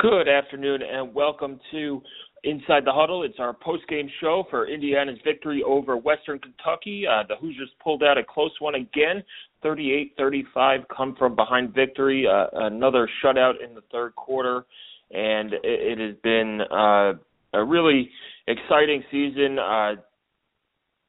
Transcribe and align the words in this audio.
Good 0.00 0.28
afternoon 0.28 0.80
and 0.80 1.14
welcome 1.14 1.60
to 1.72 2.02
Inside 2.44 2.86
the 2.86 2.92
Huddle. 2.92 3.22
It's 3.22 3.38
our 3.38 3.52
post-game 3.52 4.08
show 4.18 4.44
for 4.48 4.66
Indiana's 4.66 5.18
victory 5.22 5.62
over 5.62 5.98
Western 5.98 6.38
Kentucky. 6.38 7.04
Uh, 7.06 7.22
the 7.28 7.36
Hoosiers 7.36 7.68
pulled 7.84 8.02
out 8.02 8.16
a 8.16 8.24
close 8.24 8.52
one 8.60 8.76
again, 8.76 9.22
38-35, 9.62 10.84
come 10.96 11.14
from 11.18 11.36
behind 11.36 11.74
victory. 11.74 12.26
Uh, 12.26 12.46
another 12.64 13.10
shutout 13.22 13.62
in 13.62 13.74
the 13.74 13.82
third 13.92 14.16
quarter, 14.16 14.64
and 15.10 15.52
it, 15.52 15.60
it 15.64 15.98
has 15.98 16.16
been 16.22 16.62
uh, 16.72 17.12
a 17.52 17.62
really 17.62 18.08
exciting 18.46 19.04
season, 19.10 19.58
uh, 19.58 19.96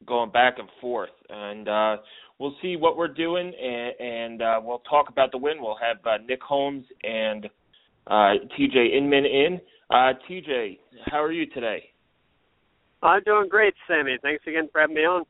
going 0.06 0.30
back 0.32 0.58
and 0.58 0.68
forth. 0.82 1.08
And 1.30 1.66
uh, 1.66 1.96
we'll 2.38 2.56
see 2.60 2.76
what 2.76 2.98
we're 2.98 3.08
doing, 3.08 3.54
and, 3.58 4.00
and 4.06 4.42
uh, 4.42 4.60
we'll 4.62 4.80
talk 4.80 5.08
about 5.08 5.32
the 5.32 5.38
win. 5.38 5.62
We'll 5.62 5.78
have 5.80 5.96
uh, 6.04 6.22
Nick 6.28 6.42
Holmes 6.42 6.84
and 7.02 7.48
uh, 8.06 8.34
TJ 8.58 8.96
Inman 8.96 9.24
in. 9.24 9.60
Uh, 9.90 10.12
TJ, 10.28 10.78
how 11.06 11.22
are 11.22 11.32
you 11.32 11.46
today? 11.46 11.84
I'm 13.02 13.22
doing 13.24 13.48
great, 13.48 13.74
Sammy. 13.86 14.16
Thanks 14.22 14.44
again 14.46 14.68
for 14.72 14.80
having 14.80 14.96
me 14.96 15.02
on. 15.02 15.24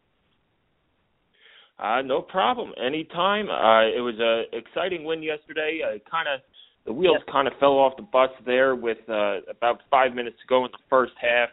Uh, 1.79 2.03
no 2.03 2.23
problem. 2.23 2.73
Anytime. 2.83 3.49
Uh, 3.49 3.89
it 3.89 4.01
was 4.01 4.19
a 4.21 4.57
exciting 4.57 5.05
win 5.05 5.23
yesterday. 5.23 5.81
Uh, 5.85 5.99
kind 6.09 6.29
of 6.33 6.41
the 6.85 6.93
wheels 6.93 7.23
kind 7.31 7.49
of 7.49 7.55
fell 7.59 7.79
off 7.79 7.97
the 7.97 8.03
bus 8.03 8.31
there 8.45 8.75
with 8.75 8.99
uh, 9.09 9.39
about 9.49 9.81
five 9.91 10.15
minutes 10.15 10.37
to 10.43 10.47
go 10.49 10.65
in 10.65 10.71
the 10.73 10.79
first 10.91 11.13
half. 11.21 11.49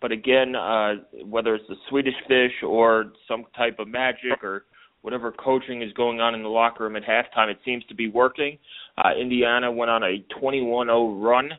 But 0.00 0.12
again, 0.12 0.56
uh, 0.56 0.94
whether 1.24 1.54
it's 1.54 1.66
the 1.68 1.76
Swedish 1.88 2.14
fish 2.26 2.52
or 2.66 3.12
some 3.28 3.44
type 3.56 3.78
of 3.78 3.88
magic 3.88 4.42
or 4.42 4.64
whatever 5.02 5.32
coaching 5.32 5.82
is 5.82 5.92
going 5.92 6.20
on 6.20 6.34
in 6.34 6.42
the 6.42 6.48
locker 6.48 6.84
room 6.84 6.96
at 6.96 7.02
halftime, 7.02 7.50
it 7.50 7.58
seems 7.64 7.84
to 7.86 7.94
be 7.94 8.08
working. 8.08 8.58
Uh, 8.96 9.10
Indiana 9.20 9.70
went 9.70 9.90
on 9.90 10.02
a 10.02 10.24
21-0 10.40 11.22
run 11.22 11.50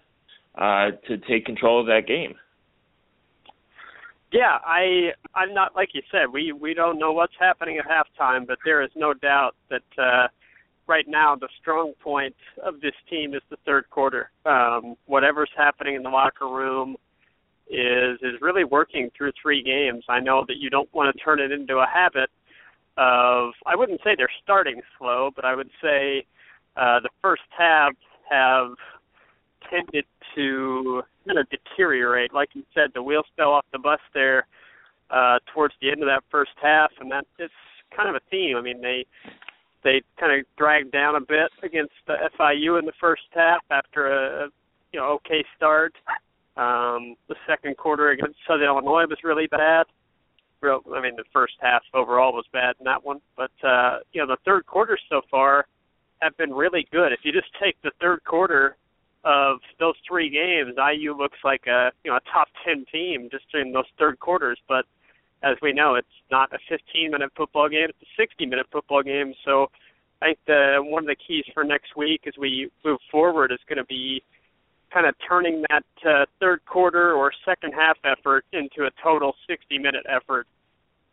uh, 0.55 0.95
to 1.08 1.17
take 1.30 1.45
control 1.45 1.80
of 1.80 1.88
that 1.88 2.08
game. 2.08 2.36
Yeah, 4.31 4.58
I 4.66 5.11
I'm 5.36 5.53
not 5.53 5.75
like 5.75 5.89
you 5.94 6.02
said. 6.11 6.33
We 6.33 6.53
we 6.53 6.73
don't 6.73 6.97
know 6.97 7.11
what's 7.11 7.36
happening 7.39 7.77
at 7.77 7.86
halftime, 7.86 8.47
but 8.47 8.58
there 8.66 8.81
is 8.81 8.89
no 8.95 9.14
doubt 9.14 9.52
that 9.69 9.83
uh, 9.95 10.27
right 10.88 11.05
now 11.08 11.36
the 11.36 11.49
strong 11.61 11.93
point 12.03 12.36
of 12.65 12.82
this 12.82 12.95
team 13.11 13.36
is 13.36 13.43
the 13.52 13.58
third 13.64 13.87
quarter. 13.92 14.32
Um, 14.48 14.95
whatever's 15.05 15.52
happening 15.55 15.93
in 15.93 16.02
the 16.02 16.09
locker 16.09 16.48
room 16.48 16.95
is 17.70 18.17
is 18.23 18.42
really 18.42 18.64
working 18.64 19.11
through 19.15 19.33
three 19.39 19.61
games. 19.61 20.03
I 20.09 20.20
know 20.20 20.43
that 20.48 20.58
you 20.58 20.71
don't 20.71 20.92
want 20.95 21.15
to 21.15 21.23
turn 21.23 21.39
it 21.39 21.52
into 21.52 21.76
a 21.76 21.86
habit 21.86 22.32
of 22.98 23.54
I 23.65 23.76
wouldn't 23.76 24.02
say 24.04 24.11
they're 24.15 24.30
starting 24.43 24.81
slow, 24.98 25.31
but 25.36 25.45
I 25.45 25.55
would 25.55 25.70
say 25.81 26.26
uh, 26.76 26.99
the 26.99 27.09
first 27.21 27.43
halves 27.58 27.98
have 28.30 28.73
tended 29.70 30.05
to 30.36 31.02
kind 31.26 31.39
of 31.39 31.48
deteriorate. 31.49 32.33
Like 32.33 32.49
you 32.53 32.64
said, 32.73 32.92
the 32.93 33.03
wheels 33.03 33.26
fell 33.37 33.52
off 33.52 33.65
the 33.71 33.80
bus 33.80 33.99
there 34.14 34.48
uh, 35.09 35.39
towards 35.53 35.73
the 35.82 35.89
end 35.89 36.02
of 36.02 36.08
that 36.08 36.23
first 36.30 36.52
half, 36.61 36.92
and 36.99 37.11
that 37.11 37.26
is 37.39 37.52
kind 37.95 38.09
of 38.09 38.15
a 38.15 38.21
theme. 38.30 38.58
I 38.58 38.61
mean, 38.61 38.82
they 38.82 39.05
they 39.83 40.02
kind 40.20 40.39
of 40.39 40.45
dragged 40.58 40.92
down 40.92 41.15
a 41.15 41.21
bit 41.21 41.52
against 41.61 41.93
the 42.08 42.15
FIU 42.39 42.80
in 42.80 42.86
the 42.86 42.93
first 42.99 43.23
half 43.32 43.61
after 43.70 44.08
a 44.08 44.49
you 44.92 44.99
know 44.99 45.08
okay 45.14 45.43
start. 45.55 45.93
Um, 46.55 47.15
the 47.30 47.36
second 47.48 47.77
quarter 47.77 48.11
against 48.11 48.37
Southern 48.48 48.67
Illinois 48.67 49.05
was 49.08 49.17
really 49.23 49.48
bad. 49.48 49.86
Real, 50.64 50.82
I 50.96 51.02
mean, 51.02 51.16
the 51.18 51.26
first 51.34 51.56
half 51.60 51.84
overall 51.94 52.34
was 52.34 52.46
bad 52.54 52.76
in 52.80 52.86
that 52.86 53.04
one, 53.04 53.20
but 53.36 53.52
uh, 53.64 54.00
you 54.14 54.22
know 54.22 54.28
the 54.28 54.38
third 54.46 54.66
quarter 54.66 54.98
so 55.10 55.22
far 55.30 55.66
have 56.22 56.36
been 56.38 56.54
really 56.54 56.88
good. 56.92 57.12
If 57.12 57.20
you 57.24 57.32
just 57.32 57.50
take 57.62 57.76
the 57.84 57.92
third 58.00 58.24
quarter 58.24 58.78
of 59.26 59.60
those 59.80 59.96
three 60.08 60.30
games, 60.30 60.76
IU 60.78 61.16
looks 61.16 61.38
like 61.44 61.68
a 61.68 61.92
you 62.04 62.12
know 62.12 62.18
a 62.18 62.32
top 62.32 62.48
ten 62.66 62.86
team 62.92 63.28
just 63.30 63.46
in 63.54 63.74
those 63.74 63.86
third 64.00 64.20
quarters. 64.20 64.58
But 64.68 64.86
as 65.44 65.58
we 65.62 65.74
know, 65.74 65.96
it's 65.96 66.08
not 66.32 66.54
a 66.54 66.60
15 66.70 67.12
minute 67.12 67.32
football 67.36 67.68
game; 67.68 67.88
it's 67.90 68.02
a 68.02 68.22
60 68.22 68.45
minute 68.45 68.68
football 68.72 69.04
game. 69.04 69.34
So 69.44 69.70
I 70.22 70.28
think 70.28 70.40
the 70.48 70.78
one 70.80 71.04
of 71.04 71.08
the 71.08 71.16
keys 71.16 71.45
for 71.54 71.66
next 71.66 71.98
week 71.98 72.22
as 72.26 72.34
we 72.40 72.70
move 72.86 73.00
forward 73.12 73.52
is 73.52 73.60
going 73.68 73.78
to 73.78 73.86
be 73.86 74.24
kind 74.93 75.08
of 75.08 75.15
turning 75.27 75.64
that 75.70 75.83
uh, 76.08 76.26
third 76.39 76.64
quarter 76.65 77.14
or 77.14 77.31
second 77.45 77.73
half 77.73 77.98
effort 78.04 78.45
into 78.54 78.86
a 78.86 78.92
total 79.02 79.33
60 79.48 79.77
minute 79.80 80.05
effort. 80.08 80.48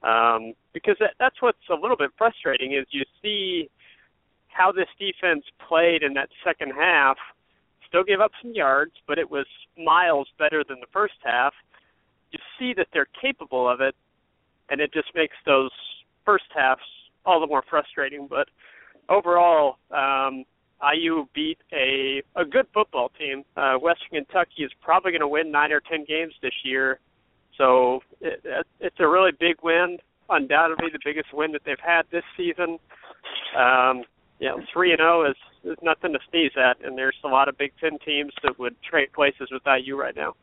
Um, 0.02 0.54
because 0.72 0.96
that, 1.00 1.14
that's 1.18 1.41
what's 1.41 1.58
a 1.70 1.74
little 1.74 1.96
bit 1.96 2.10
frustrating 2.16 2.72
is 2.72 2.86
you 2.90 3.04
see 3.22 3.69
how 4.48 4.72
this 4.72 4.88
defense 4.98 5.44
played 5.66 6.02
in 6.02 6.14
that 6.14 6.28
second 6.44 6.72
half. 6.72 7.16
Still 7.88 8.04
gave 8.04 8.20
up 8.20 8.32
some 8.42 8.52
yards, 8.52 8.92
but 9.06 9.19
it 9.19 9.30
was 9.30 9.46
miles 9.76 10.28
better 10.38 10.62
than 10.66 10.80
the 10.80 10.86
first 10.92 11.14
half. 11.24 11.52
You 12.30 12.38
see 12.58 12.72
that 12.74 12.86
they're 12.92 13.08
capable 13.20 13.69
of 13.69 13.80
it, 13.80 13.94
and 14.69 14.80
it 14.80 14.92
just 14.92 15.08
makes 15.14 15.34
those 15.44 15.70
first 16.24 16.44
halves 16.54 16.82
all 17.26 17.40
the 17.40 17.46
more 17.46 17.64
frustrating. 17.69 18.26
But 18.28 18.48
overall, 19.08 19.78
um, 19.90 20.44
IU 20.82 21.26
beat 21.34 21.58
a 21.72 22.22
a 22.36 22.44
good 22.44 22.66
football 22.72 23.10
team. 23.18 23.44
Uh, 23.56 23.74
Western 23.74 24.24
Kentucky 24.24 24.64
is 24.64 24.70
probably 24.80 25.12
going 25.12 25.20
to 25.20 25.28
win 25.28 25.50
nine 25.50 25.72
or 25.72 25.80
ten 25.80 26.04
games 26.06 26.32
this 26.42 26.54
year, 26.64 26.98
so 27.56 28.00
it, 28.20 28.42
it's 28.80 28.96
a 29.00 29.08
really 29.08 29.32
big 29.38 29.56
win. 29.62 29.98
Undoubtedly, 30.28 30.88
the 30.92 31.00
biggest 31.04 31.34
win 31.34 31.52
that 31.52 31.62
they've 31.64 31.76
had 31.84 32.02
this 32.10 32.24
season. 32.36 32.78
Um, 33.56 34.04
know, 34.48 34.60
three 34.72 34.92
and 34.92 34.98
zero 34.98 35.26
oh 35.26 35.30
is 35.30 35.36
is 35.64 35.76
nothing 35.82 36.12
to 36.12 36.19
sneeze 36.30 36.52
at, 36.56 36.84
and 36.84 36.96
there's 36.96 37.16
a 37.24 37.28
lot 37.28 37.48
of 37.48 37.58
Big 37.58 37.72
Ten 37.80 37.98
teams 38.04 38.32
that 38.42 38.58
would 38.58 38.74
trade 38.82 39.12
places 39.12 39.48
with 39.50 39.62
IU 39.66 39.96
right 39.96 40.16
now. 40.16 40.34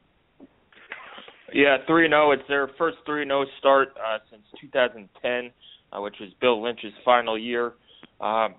Yeah, 1.53 1.77
three 1.87 2.05
and 2.05 2.11
zero. 2.11 2.29
Oh, 2.29 2.31
it's 2.31 2.47
their 2.47 2.69
first 2.77 2.97
three 3.05 3.23
and 3.23 3.29
zero 3.29 3.41
oh 3.41 3.45
start 3.59 3.89
uh, 3.97 4.19
since 4.29 4.43
2010, 4.61 5.51
uh, 5.91 6.01
which 6.01 6.15
was 6.19 6.29
Bill 6.39 6.61
Lynch's 6.61 6.93
final 7.03 7.37
year. 7.37 7.73
Um, 8.21 8.55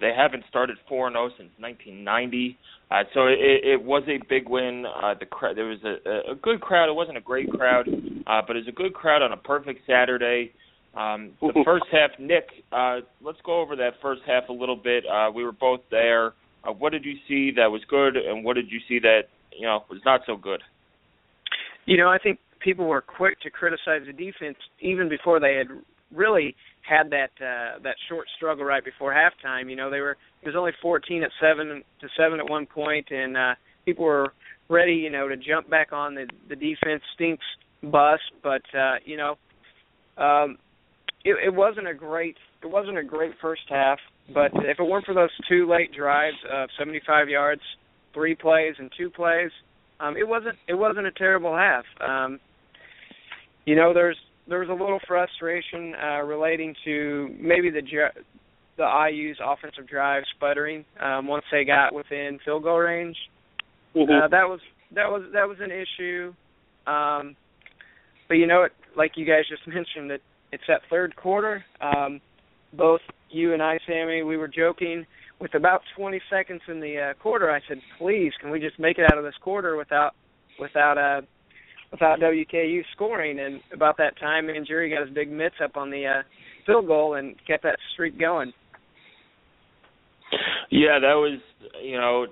they 0.00 0.12
haven't 0.16 0.44
started 0.48 0.76
four 0.88 1.06
and 1.06 1.14
zero 1.14 1.28
since 1.36 1.50
1990, 1.58 2.58
uh, 2.90 3.02
so 3.12 3.26
it, 3.26 3.38
it 3.64 3.82
was 3.82 4.02
a 4.08 4.18
big 4.28 4.48
win. 4.48 4.84
Uh, 4.86 5.14
the 5.18 5.26
crowd, 5.26 5.56
there 5.56 5.66
was 5.66 5.78
a, 5.84 6.32
a 6.32 6.34
good 6.34 6.60
crowd. 6.60 6.88
It 6.88 6.94
wasn't 6.94 7.16
a 7.16 7.22
great 7.22 7.50
crowd, 7.50 7.88
uh, 7.88 8.42
but 8.46 8.56
it 8.56 8.60
was 8.60 8.68
a 8.68 8.72
good 8.72 8.94
crowd 8.94 9.22
on 9.22 9.32
a 9.32 9.36
perfect 9.36 9.80
Saturday. 9.86 10.52
Um, 10.96 11.32
the 11.40 11.62
first 11.64 11.86
half, 11.90 12.10
Nick, 12.20 12.46
uh, 12.70 13.00
let's 13.20 13.38
go 13.44 13.60
over 13.60 13.74
that 13.76 13.94
first 14.00 14.22
half 14.26 14.48
a 14.48 14.52
little 14.52 14.76
bit. 14.76 15.04
Uh, 15.06 15.30
we 15.34 15.44
were 15.44 15.52
both 15.52 15.80
there. 15.90 16.34
Uh, 16.62 16.72
what 16.72 16.92
did 16.92 17.04
you 17.04 17.14
see 17.26 17.50
that 17.56 17.70
was 17.70 17.82
good, 17.88 18.16
and 18.16 18.44
what 18.44 18.54
did 18.54 18.70
you 18.70 18.78
see 18.88 19.00
that 19.00 19.22
you 19.52 19.66
know 19.66 19.84
was 19.90 20.00
not 20.04 20.20
so 20.26 20.36
good? 20.36 20.62
You 21.86 21.96
know, 21.96 22.08
I 22.08 22.18
think 22.18 22.38
people 22.60 22.86
were 22.86 23.00
quick 23.02 23.40
to 23.40 23.50
criticize 23.50 24.02
the 24.06 24.12
defense 24.12 24.56
even 24.80 25.08
before 25.08 25.40
they 25.40 25.56
had 25.56 25.66
really 26.12 26.54
had 26.88 27.10
that 27.10 27.30
uh, 27.40 27.78
that 27.82 27.96
short 28.08 28.26
struggle 28.36 28.64
right 28.64 28.84
before 28.84 29.14
halftime. 29.14 29.70
You 29.70 29.76
know, 29.76 29.90
they 29.90 30.00
were 30.00 30.16
it 30.42 30.46
was 30.46 30.56
only 30.56 30.72
14 30.82 31.22
at 31.22 31.30
seven 31.40 31.82
to 32.00 32.08
seven 32.16 32.40
at 32.40 32.48
one 32.48 32.66
point, 32.66 33.06
and 33.10 33.36
uh, 33.36 33.54
people 33.84 34.04
were 34.04 34.32
ready, 34.68 34.92
you 34.92 35.10
know, 35.10 35.28
to 35.28 35.36
jump 35.36 35.68
back 35.70 35.92
on 35.92 36.14
the 36.14 36.26
the 36.48 36.56
defense 36.56 37.02
stinks 37.14 37.44
bus. 37.82 38.20
But 38.42 38.62
uh, 38.76 38.96
you 39.04 39.16
know, 39.16 39.36
um, 40.22 40.58
it, 41.24 41.36
it 41.46 41.54
wasn't 41.54 41.88
a 41.88 41.94
great 41.94 42.36
it 42.62 42.70
wasn't 42.70 42.98
a 42.98 43.04
great 43.04 43.32
first 43.40 43.62
half, 43.68 43.98
but 44.32 44.50
if 44.54 44.78
it 44.78 44.84
weren't 44.84 45.06
for 45.06 45.14
those 45.14 45.30
two 45.48 45.68
late 45.70 45.92
drives 45.92 46.36
of 46.50 46.68
75 46.78 47.28
yards, 47.28 47.62
three 48.14 48.34
plays 48.34 48.74
and 48.78 48.90
two 48.96 49.10
plays, 49.10 49.50
um, 50.00 50.16
it 50.16 50.26
wasn't 50.26 50.56
it 50.68 50.74
wasn't 50.74 51.06
a 51.06 51.12
terrible 51.12 51.54
half. 51.54 51.84
Um, 52.06 52.40
you 53.64 53.76
know, 53.76 53.94
there's 53.94 54.18
there 54.48 54.60
was 54.60 54.68
a 54.68 54.72
little 54.72 55.00
frustration 55.06 55.94
uh, 55.94 56.22
relating 56.22 56.74
to 56.84 57.34
maybe 57.40 57.70
the 57.70 57.82
the 58.76 59.08
IU's 59.10 59.38
offensive 59.44 59.88
drive 59.88 60.24
sputtering 60.36 60.84
um, 61.00 61.28
once 61.28 61.44
they 61.52 61.64
got 61.64 61.94
within 61.94 62.38
field 62.44 62.64
goal 62.64 62.78
range. 62.78 63.16
Mm-hmm. 63.94 64.10
Uh, 64.10 64.28
that 64.28 64.48
was 64.48 64.60
that 64.94 65.06
was 65.06 65.22
that 65.32 65.48
was 65.48 65.58
an 65.60 65.70
issue. 65.70 66.32
Um, 66.86 67.36
but 68.28 68.34
you 68.34 68.46
know, 68.46 68.64
it, 68.64 68.72
like 68.96 69.12
you 69.16 69.24
guys 69.24 69.44
just 69.48 69.62
mentioned, 69.66 70.10
that 70.10 70.20
it's 70.52 70.64
that 70.68 70.82
third 70.90 71.16
quarter. 71.16 71.64
Um, 71.80 72.20
both 72.72 73.00
you 73.30 73.52
and 73.52 73.62
I, 73.62 73.78
Sammy, 73.86 74.22
we 74.22 74.36
were 74.36 74.48
joking 74.48 75.06
with 75.40 75.54
about 75.54 75.82
20 75.96 76.20
seconds 76.30 76.60
in 76.68 76.80
the 76.80 77.10
uh, 77.10 77.22
quarter. 77.22 77.50
I 77.50 77.60
said, 77.68 77.78
"Please, 77.98 78.32
can 78.40 78.50
we 78.50 78.60
just 78.60 78.78
make 78.78 78.98
it 78.98 79.04
out 79.10 79.18
of 79.18 79.24
this 79.24 79.34
quarter 79.42 79.76
without 79.76 80.14
without 80.58 80.98
uh, 80.98 81.22
without 81.94 82.20
WKU 82.20 82.82
scoring?" 82.92 83.38
And 83.40 83.60
about 83.72 83.96
that 83.98 84.18
time, 84.18 84.48
Jerry 84.66 84.90
got 84.90 85.06
his 85.06 85.14
big 85.14 85.30
mitts 85.30 85.56
up 85.62 85.76
on 85.76 85.90
the 85.90 86.06
uh, 86.06 86.22
field 86.66 86.86
goal 86.86 87.14
and 87.14 87.34
kept 87.46 87.62
that 87.62 87.78
streak 87.92 88.18
going. 88.18 88.52
Yeah, 90.70 90.98
that 91.00 91.14
was 91.14 91.40
you 91.82 91.96
know, 91.96 92.26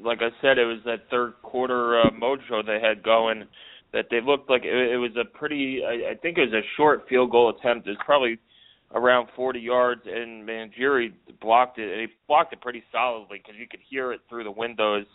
like 0.00 0.18
I 0.20 0.30
said, 0.40 0.58
it 0.58 0.66
was 0.66 0.80
that 0.84 1.08
third 1.10 1.34
quarter 1.42 2.00
uh, 2.00 2.10
mojo 2.10 2.64
they 2.64 2.80
had 2.80 3.02
going 3.02 3.44
that 3.92 4.06
they 4.10 4.20
looked 4.20 4.50
like 4.50 4.62
it, 4.64 4.92
it 4.92 4.98
was 4.98 5.12
a 5.20 5.24
pretty. 5.24 5.80
I, 5.84 6.12
I 6.12 6.14
think 6.14 6.38
it 6.38 6.52
was 6.52 6.52
a 6.52 6.66
short 6.76 7.06
field 7.08 7.30
goal 7.30 7.50
attempt. 7.50 7.86
It 7.86 7.90
was 7.90 7.98
probably 8.04 8.38
around 8.94 9.28
40 9.34 9.58
yards, 9.58 10.02
and 10.06 10.46
Mangieri 10.46 11.12
blocked 11.40 11.78
it, 11.78 11.90
and 11.90 12.00
he 12.02 12.06
blocked 12.28 12.52
it 12.52 12.60
pretty 12.60 12.82
solidly 12.92 13.38
because 13.38 13.58
you 13.58 13.66
could 13.68 13.80
hear 13.88 14.12
it 14.12 14.20
through 14.28 14.44
the 14.44 14.50
windows 14.50 15.06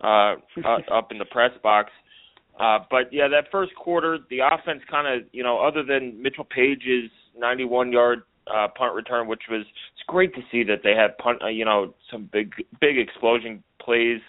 uh, 0.00 0.34
up 0.92 1.10
in 1.10 1.18
the 1.18 1.26
press 1.30 1.50
box. 1.62 1.90
Uh, 2.58 2.78
but 2.90 3.12
yeah, 3.12 3.28
that 3.28 3.44
first 3.50 3.74
quarter, 3.74 4.18
the 4.30 4.40
offense 4.40 4.82
kind 4.90 5.06
of, 5.06 5.26
you 5.32 5.42
know, 5.42 5.58
other 5.58 5.82
than 5.82 6.20
Mitchell 6.20 6.44
Paige's 6.44 7.10
91-yard 7.40 8.22
uh, 8.52 8.68
punt 8.76 8.94
return, 8.94 9.26
which 9.26 9.42
was 9.50 9.62
it's 9.62 10.06
great 10.06 10.34
to 10.34 10.42
see 10.50 10.62
that 10.64 10.80
they 10.82 10.94
had 10.94 11.16
punt, 11.18 11.42
uh, 11.42 11.48
you 11.48 11.64
know, 11.64 11.94
some 12.10 12.28
big 12.32 12.52
big 12.80 12.98
explosion 12.98 13.62
plays 13.80 14.20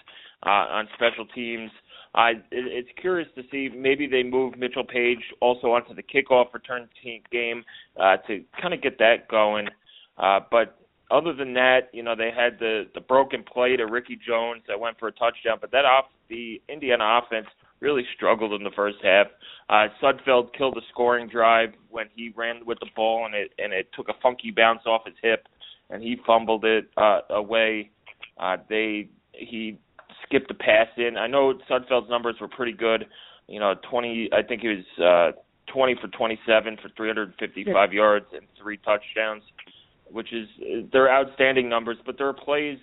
uh, 0.45 0.49
on 0.49 0.87
special 0.93 1.25
teams. 1.33 1.71
I 2.15 2.31
it, 2.31 2.43
it's 2.51 2.89
curious 2.99 3.27
to 3.35 3.43
see 3.51 3.69
maybe 3.75 4.07
they 4.07 4.23
move 4.23 4.57
Mitchell 4.57 4.85
Paige 4.85 5.23
also 5.41 5.71
onto 5.71 5.93
the 5.93 6.03
kickoff 6.03 6.53
return 6.53 6.87
team 7.01 7.21
game 7.31 7.63
uh, 7.99 8.17
to 8.27 8.43
kind 8.61 8.73
of 8.73 8.81
get 8.81 8.99
that 8.99 9.27
going. 9.29 9.67
Uh, 10.17 10.39
but 10.51 10.77
other 11.11 11.33
than 11.33 11.53
that, 11.53 11.89
you 11.91 12.03
know, 12.03 12.15
they 12.15 12.31
had 12.35 12.59
the 12.59 12.83
the 12.93 13.01
broken 13.01 13.43
play 13.43 13.75
to 13.75 13.85
Ricky 13.85 14.17
Jones 14.25 14.61
that 14.67 14.79
went 14.79 14.99
for 14.99 15.07
a 15.07 15.11
touchdown, 15.11 15.57
but 15.59 15.71
that 15.71 15.85
off 15.85 16.05
the 16.29 16.61
Indiana 16.69 17.19
offense 17.21 17.47
really 17.83 18.03
struggled 18.15 18.53
in 18.53 18.63
the 18.63 18.71
first 18.75 18.97
half. 19.03 19.27
Uh, 19.69 19.87
Sudfeld 20.01 20.53
killed 20.57 20.77
a 20.77 20.81
scoring 20.89 21.27
drive 21.27 21.73
when 21.89 22.07
he 22.15 22.33
ran 22.35 22.65
with 22.65 22.79
the 22.79 22.87
ball 22.95 23.25
and 23.25 23.35
it 23.35 23.51
and 23.59 23.73
it 23.73 23.89
took 23.93 24.07
a 24.09 24.13
funky 24.23 24.49
bounce 24.49 24.81
off 24.85 25.01
his 25.05 25.15
hip 25.21 25.47
and 25.89 26.01
he 26.01 26.17
fumbled 26.25 26.63
it 26.65 26.89
uh, 26.97 27.19
away. 27.29 27.91
Uh, 28.39 28.57
they 28.69 29.09
he 29.33 29.77
skipped 30.25 30.47
the 30.47 30.53
pass 30.53 30.87
in. 30.97 31.17
I 31.17 31.27
know 31.27 31.53
Sudfeld's 31.69 32.09
numbers 32.09 32.35
were 32.39 32.47
pretty 32.47 32.73
good. 32.73 33.05
You 33.47 33.59
know, 33.59 33.75
20. 33.89 34.29
I 34.31 34.41
think 34.41 34.61
he 34.61 34.69
was 34.69 35.35
uh, 35.35 35.71
20 35.71 35.95
for 36.01 36.07
27 36.07 36.77
for 36.81 36.89
355 36.95 37.67
yeah. 37.75 37.95
yards 37.95 38.25
and 38.33 38.45
three 38.61 38.77
touchdowns, 38.77 39.43
which 40.09 40.31
is 40.31 40.47
they're 40.91 41.11
outstanding 41.11 41.67
numbers. 41.67 41.97
But 42.05 42.17
there 42.17 42.27
are 42.27 42.33
plays, 42.33 42.79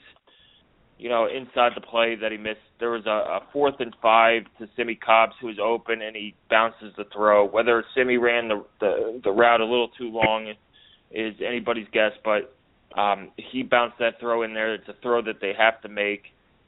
you 1.01 1.09
know, 1.09 1.27
inside 1.27 1.73
the 1.75 1.81
play 1.81 2.17
that 2.21 2.31
he 2.31 2.39
missed. 2.39 2.61
There 2.79 2.91
was 2.91 3.07
a, 3.07 3.11
a 3.11 3.41
fourth 3.53 3.77
and 3.79 3.95
five 4.03 4.43
to 4.59 4.69
Simmie 4.77 4.97
Cobbs 4.97 5.33
who 5.41 5.49
was 5.49 5.59
open 5.63 6.03
and 6.03 6.15
he 6.15 6.35
bounces 6.49 6.93
the 6.97 7.05
throw. 7.13 7.47
Whether 7.47 7.85
Simmie 7.97 8.19
ran 8.19 8.49
the 8.49 8.65
the, 8.81 9.21
the 9.25 9.31
route 9.31 9.61
a 9.61 9.65
little 9.65 9.89
too 9.99 10.11
long 10.11 10.53
is 11.11 11.35
anybody's 11.47 11.89
guess, 11.93 12.13
but 12.25 12.55
um, 13.01 13.31
he 13.37 13.63
bounced 13.63 13.99
that 13.99 14.21
throw 14.21 14.43
in 14.43 14.55
there. 14.55 14.75
It's 14.75 14.89
a 14.89 14.95
throw 15.03 15.23
that 15.23 15.41
they 15.41 15.53
have 15.59 15.81
to 15.83 15.89
make 15.89 16.23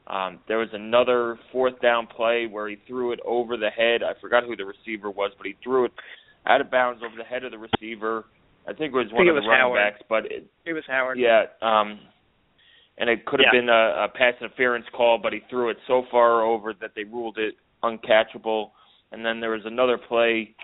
um, 0.07 0.39
there 0.47 0.57
was 0.57 0.69
another 0.73 1.39
fourth 1.51 1.79
down 1.81 2.07
play 2.07 2.47
where 2.49 2.67
he 2.67 2.77
threw 2.87 3.13
it 3.13 3.19
over 3.25 3.55
the 3.55 3.69
head. 3.69 4.03
I 4.03 4.19
forgot 4.19 4.43
who 4.43 4.55
the 4.55 4.65
receiver 4.65 5.09
was, 5.09 5.31
but 5.37 5.47
he 5.47 5.55
threw 5.63 5.85
it 5.85 5.91
out 6.45 6.59
of 6.59 6.69
bounds 6.69 7.01
over 7.05 7.15
the 7.15 7.23
head 7.23 7.43
of 7.45 7.51
the 7.51 7.57
receiver. 7.57 8.25
I 8.67 8.73
think 8.73 8.93
it 8.93 8.97
was 8.97 9.07
one 9.11 9.27
of 9.27 9.35
the 9.35 9.41
running 9.41 9.59
Howard. 9.59 9.93
backs, 9.93 10.03
but 10.09 10.25
it, 10.25 10.47
it 10.65 10.73
was 10.73 10.83
Howard. 10.87 11.19
Yeah, 11.19 11.45
um, 11.61 11.99
and 12.97 13.09
it 13.09 13.25
could 13.25 13.39
have 13.39 13.47
yeah. 13.53 13.59
been 13.59 13.69
a, 13.69 14.05
a 14.05 14.07
pass 14.13 14.33
interference 14.39 14.85
call, 14.95 15.19
but 15.21 15.33
he 15.33 15.39
threw 15.49 15.69
it 15.69 15.77
so 15.87 16.03
far 16.11 16.43
over 16.43 16.73
that 16.79 16.91
they 16.95 17.03
ruled 17.03 17.37
it 17.37 17.55
uncatchable. 17.83 18.71
And 19.11 19.25
then 19.25 19.39
there 19.39 19.51
was 19.51 19.63
another 19.65 19.97
play. 19.97 20.55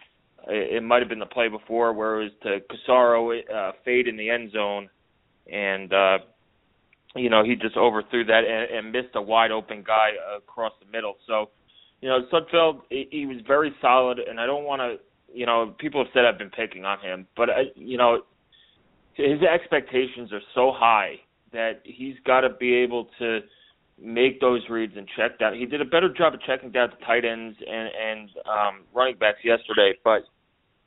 It, 0.47 0.83
might 0.83 0.99
have 0.99 1.09
been 1.09 1.19
the 1.19 1.25
play 1.25 1.47
before 1.47 1.93
where 1.93 2.21
it 2.21 2.23
was 2.23 2.31
to 2.43 2.59
Corsaro 2.89 3.39
uh, 3.53 3.71
fade 3.83 4.07
in 4.07 4.15
the 4.15 4.29
end 4.29 4.51
zone, 4.51 4.89
and 5.51 5.91
uh, 5.91 6.17
you 7.15 7.29
know, 7.29 7.43
he 7.43 7.55
just 7.55 7.75
overthrew 7.75 8.23
that 8.25 8.43
and, 8.45 8.77
and 8.77 8.91
missed 8.91 9.15
a 9.15 9.21
wide 9.21 9.51
open 9.51 9.83
guy 9.85 10.11
across 10.35 10.73
the 10.79 10.89
middle. 10.91 11.15
So, 11.27 11.49
you 12.01 12.09
know, 12.09 12.19
Sudfeld, 12.31 12.81
he, 12.89 13.07
he 13.11 13.25
was 13.25 13.37
very 13.45 13.73
solid, 13.81 14.19
and 14.19 14.39
I 14.39 14.45
don't 14.45 14.63
want 14.63 14.81
to, 14.81 14.97
you 15.37 15.45
know, 15.45 15.75
people 15.77 16.03
have 16.03 16.11
said 16.13 16.25
I've 16.25 16.39
been 16.39 16.49
picking 16.49 16.85
on 16.85 16.99
him, 16.99 17.27
but 17.35 17.49
I, 17.49 17.63
you 17.75 17.97
know, 17.97 18.21
his 19.13 19.41
expectations 19.41 20.31
are 20.31 20.41
so 20.55 20.71
high 20.73 21.15
that 21.51 21.81
he's 21.83 22.15
got 22.25 22.41
to 22.41 22.49
be 22.49 22.75
able 22.75 23.07
to 23.19 23.39
make 24.01 24.39
those 24.39 24.61
reads 24.69 24.93
and 24.95 25.07
check 25.17 25.39
down. 25.39 25.55
He 25.55 25.65
did 25.65 25.81
a 25.81 25.85
better 25.85 26.11
job 26.13 26.33
of 26.33 26.41
checking 26.43 26.71
down 26.71 26.89
the 26.97 27.05
tight 27.05 27.25
ends 27.25 27.57
and 27.59 27.89
and 28.01 28.29
um, 28.47 28.81
running 28.93 29.17
backs 29.17 29.39
yesterday, 29.43 29.93
but 30.03 30.23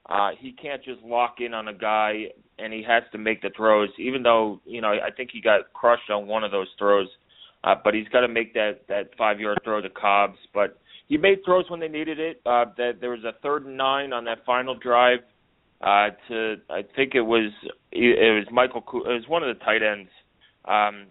uh, 0.08 0.30
he 0.38 0.52
can't 0.52 0.82
just 0.82 1.02
lock 1.02 1.36
in 1.40 1.54
on 1.54 1.68
a 1.68 1.74
guy 1.74 2.24
and 2.58 2.72
he 2.72 2.82
has 2.86 3.02
to 3.12 3.18
make 3.18 3.42
the 3.42 3.50
throws. 3.56 3.90
Even 3.98 4.22
though 4.22 4.60
you 4.64 4.80
know 4.80 4.88
I 4.88 5.10
think 5.16 5.30
he 5.32 5.40
got 5.40 5.72
crushed 5.72 6.10
on 6.10 6.26
one 6.26 6.44
of 6.44 6.50
those 6.50 6.68
throws, 6.78 7.08
uh, 7.64 7.74
but 7.82 7.94
he's 7.94 8.08
got 8.08 8.20
to 8.20 8.28
make 8.28 8.54
that 8.54 8.80
that 8.88 9.10
five 9.16 9.40
yard 9.40 9.58
throw 9.64 9.80
to 9.80 9.90
Cobbs. 9.90 10.38
But 10.54 10.78
he 11.08 11.16
made 11.18 11.44
throws 11.44 11.68
when 11.68 11.80
they 11.80 11.88
needed 11.88 12.18
it. 12.18 12.40
Uh, 12.46 12.66
that 12.76 12.98
there 13.00 13.10
was 13.10 13.24
a 13.24 13.32
third 13.42 13.66
and 13.66 13.76
nine 13.76 14.12
on 14.12 14.24
that 14.24 14.44
final 14.44 14.74
drive. 14.74 15.20
Uh, 15.80 16.10
to 16.28 16.56
I 16.70 16.82
think 16.94 17.14
it 17.14 17.22
was 17.22 17.50
it 17.90 18.34
was 18.34 18.46
Michael 18.52 18.82
it 19.04 19.12
was 19.12 19.24
one 19.28 19.42
of 19.42 19.56
the 19.56 19.64
tight 19.64 19.82
ends, 19.82 20.10
um, 20.66 21.06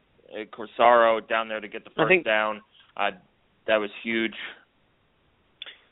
Corsaro 0.53 1.27
down 1.27 1.48
there 1.48 1.59
to 1.59 1.68
get 1.68 1.83
the 1.83 1.92
first 1.92 2.09
think, 2.09 2.25
down. 2.25 2.62
Uh, 2.98 3.12
that 3.68 3.77
was 3.77 3.89
huge. 4.03 4.36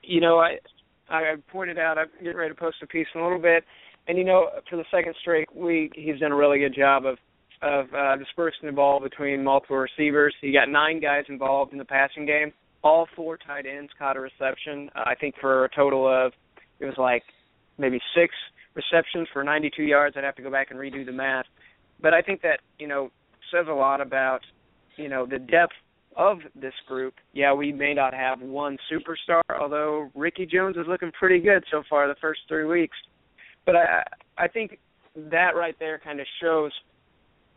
You 0.04 0.22
know, 0.22 0.40
I 0.40 0.58
I 1.10 1.36
pointed 1.52 1.78
out 1.78 1.98
I'm 1.98 2.08
getting 2.20 2.38
ready 2.38 2.54
to 2.54 2.60
post 2.60 2.78
a 2.84 2.88
piece 2.88 3.08
in 3.14 3.22
a 3.22 3.24
little 3.24 3.42
bit 3.42 3.64
and 4.10 4.18
you 4.18 4.24
know, 4.24 4.50
for 4.68 4.76
the 4.76 4.86
second 4.92 5.14
straight 5.22 5.56
week, 5.56 5.94
he's 5.96 6.20
done 6.20 6.32
a 6.32 6.36
really 6.36 6.60
good 6.60 6.76
job 6.76 7.06
of 7.06 7.18
of 7.62 7.94
uh, 7.94 8.16
dispersing 8.16 8.68
the 8.68 8.72
ball 8.72 9.00
between 9.00 9.44
multiple 9.44 9.78
receivers. 9.78 10.34
He 10.42 10.54
got 10.54 10.70
nine 10.70 11.00
guys 11.02 11.26
involved 11.28 11.74
in 11.74 11.78
the 11.78 11.86
passing 11.86 12.26
game. 12.26 12.54
All 12.84 13.06
four 13.16 13.38
tight 13.38 13.66
ends 13.66 13.92
caught 14.00 14.16
a 14.16 14.20
reception. 14.22 14.90
Uh, 14.96 15.04
I 15.06 15.16
think 15.16 15.36
for 15.42 15.66
a 15.66 15.70
total 15.76 16.08
of 16.08 16.32
it 16.80 16.86
was 16.86 16.96
like 16.98 17.22
maybe 17.78 18.00
six 18.16 18.34
receptions 18.74 19.28
for 19.34 19.44
92 19.44 19.84
yards. 19.84 20.16
I'd 20.18 20.24
have 20.24 20.38
to 20.38 20.42
go 20.42 20.50
back 20.50 20.72
and 20.72 20.80
redo 20.80 21.06
the 21.06 21.12
math, 21.12 21.46
but 22.02 22.14
I 22.14 22.22
think 22.22 22.42
that 22.42 22.62
you 22.80 22.88
know 22.88 23.12
says 23.52 23.68
a 23.70 23.74
lot 23.74 24.02
about 24.02 24.40
you 24.98 25.10
know 25.10 25.26
the 25.26 25.40
depth 25.40 25.74
of 26.16 26.40
this 26.56 26.74
group. 26.88 27.14
Yeah, 27.34 27.54
we 27.54 27.72
may 27.72 27.94
not 27.94 28.14
have 28.14 28.42
one 28.42 28.78
superstar, 28.92 29.42
although 29.60 30.10
Ricky 30.16 30.46
Jones 30.46 30.76
is 30.76 30.86
looking 30.88 31.12
pretty 31.18 31.40
good 31.40 31.64
so 31.72 31.84
far 31.90 32.08
the 32.08 32.16
first 32.20 32.42
three 32.48 32.66
weeks. 32.66 32.98
But 33.66 33.76
I 33.76 34.04
I 34.38 34.48
think 34.48 34.80
that 35.16 35.56
right 35.56 35.76
there 35.80 36.00
kind 36.04 36.20
of 36.20 36.26
shows 36.42 36.72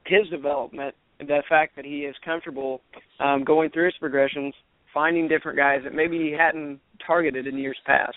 his 0.07 0.29
development, 0.31 0.95
the 1.19 1.43
fact 1.49 1.77
that 1.77 1.85
he 1.85 2.01
is 2.01 2.17
comfortable 2.25 2.81
um, 3.21 3.45
going 3.45 3.71
through 3.71 3.87
his 3.87 3.95
progressions, 4.01 4.55
finding 4.93 5.29
different 5.29 5.57
guys 5.57 5.81
that 5.85 5.95
maybe 5.95 6.19
he 6.19 6.35
hadn't 6.37 6.81
targeted 7.07 7.47
in 7.47 7.57
years 7.57 7.79
past. 7.87 8.17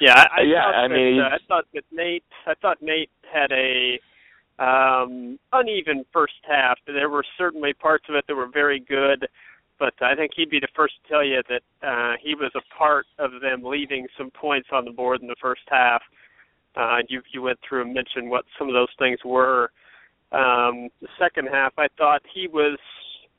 Yeah, 0.00 0.14
I, 0.14 0.40
I 0.40 0.42
yeah, 0.42 0.62
thought 0.62 0.74
I 0.74 0.88
that, 0.88 0.94
mean, 0.94 1.20
uh, 1.20 1.28
I 1.28 1.38
thought 1.46 1.64
that 1.74 1.84
Nate, 1.92 2.24
I 2.46 2.54
thought 2.62 2.78
Nate 2.80 3.10
had 3.32 3.52
a 3.52 4.00
um 4.60 5.38
uneven 5.52 6.04
first 6.12 6.34
half. 6.48 6.78
There 6.86 7.08
were 7.08 7.24
certainly 7.38 7.72
parts 7.72 8.04
of 8.08 8.14
it 8.14 8.24
that 8.28 8.34
were 8.36 8.48
very 8.52 8.78
good, 8.80 9.26
but 9.78 9.94
I 10.02 10.14
think 10.14 10.32
he'd 10.36 10.50
be 10.50 10.60
the 10.60 10.68
first 10.76 10.94
to 11.02 11.08
tell 11.08 11.24
you 11.24 11.42
that 11.48 11.62
uh 11.86 12.14
he 12.22 12.34
was 12.34 12.52
a 12.54 12.74
part 12.76 13.06
of 13.18 13.30
them 13.40 13.64
leaving 13.64 14.06
some 14.16 14.30
points 14.30 14.68
on 14.72 14.84
the 14.84 14.90
board 14.92 15.22
in 15.22 15.28
the 15.28 15.36
first 15.40 15.62
half. 15.68 16.02
Uh, 16.76 16.98
you 17.08 17.22
you 17.32 17.42
went 17.42 17.58
through 17.66 17.82
and 17.82 17.94
mentioned 17.94 18.30
what 18.30 18.44
some 18.58 18.68
of 18.68 18.74
those 18.74 18.94
things 18.98 19.18
were. 19.24 19.72
Um, 20.32 20.88
the 21.00 21.08
second 21.18 21.48
half, 21.48 21.72
I 21.76 21.88
thought 21.98 22.22
he 22.32 22.46
was 22.46 22.78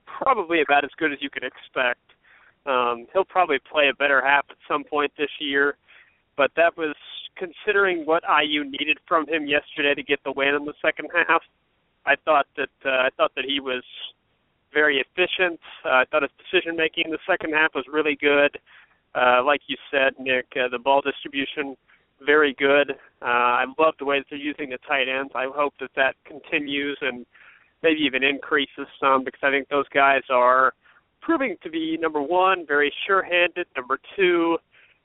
probably 0.06 0.62
about 0.62 0.84
as 0.84 0.90
good 0.98 1.13
as 1.13 1.20
you 1.22 1.30
could 1.30 1.44
expect. 1.44 2.01
Um, 2.66 3.08
he'll 3.13 3.25
probably 3.25 3.60
play 3.60 3.90
a 3.90 3.94
better 3.96 4.22
half 4.24 4.46
at 4.50 4.58
some 4.68 4.84
point 4.84 5.12
this 5.18 5.30
year, 5.40 5.78
but 6.36 6.51
that 6.58 6.75
was 6.78 6.96
considering 7.38 8.06
what 8.06 8.24
IU 8.24 8.64
needed 8.64 8.98
from 9.08 9.28
him 9.28 9.48
yesterday 9.48 9.94
to 9.96 10.04
get 10.04 10.20
the 10.24 10.32
win 10.32 10.56
in 10.56 10.66
the 10.66 10.74
second 10.82 11.10
half. 11.14 11.42
I 12.06 12.16
thought 12.26 12.48
that 12.58 12.70
uh, 12.86 12.90
I 12.90 13.10
thought 13.16 13.32
that 13.36 13.46
he 13.46 13.60
was 13.60 13.84
very 14.74 15.00
efficient. 15.00 15.60
Uh, 15.86 15.90
I 15.90 16.06
thought 16.10 16.24
his 16.24 16.32
decision 16.38 16.76
making 16.76 17.06
in 17.06 17.12
the 17.12 17.20
second 17.28 17.54
half 17.54 17.76
was 17.76 17.86
really 17.92 18.18
good. 18.20 18.58
Uh, 19.14 19.44
like 19.44 19.62
you 19.68 19.76
said, 19.92 20.14
Nick, 20.20 20.48
uh, 20.56 20.70
the 20.70 20.80
ball 20.80 21.02
distribution 21.02 21.76
very 22.26 22.54
good. 22.58 22.92
Uh, 23.22 23.26
I 23.26 23.66
love 23.80 23.96
the 24.00 24.06
way 24.06 24.20
that 24.20 24.26
they're 24.30 24.40
using 24.40 24.70
the 24.70 24.78
tight 24.88 25.08
ends. 25.08 25.32
I 25.36 25.48
hope 25.54 25.74
that 25.80 25.90
that 25.96 26.16
continues 26.26 26.98
and 27.02 27.26
maybe 27.84 28.00
even 28.02 28.24
increases 28.24 28.88
some 29.00 29.24
because 29.24 29.42
I 29.44 29.50
think 29.50 29.70
those 29.70 29.88
guys 29.94 30.22
are 30.30 30.74
proving 31.22 31.56
to 31.64 31.70
be 31.70 31.98
number 32.00 32.22
one, 32.22 32.66
very 32.66 32.94
sure-handed. 33.08 33.68
Number 33.76 34.00
two, 34.16 34.58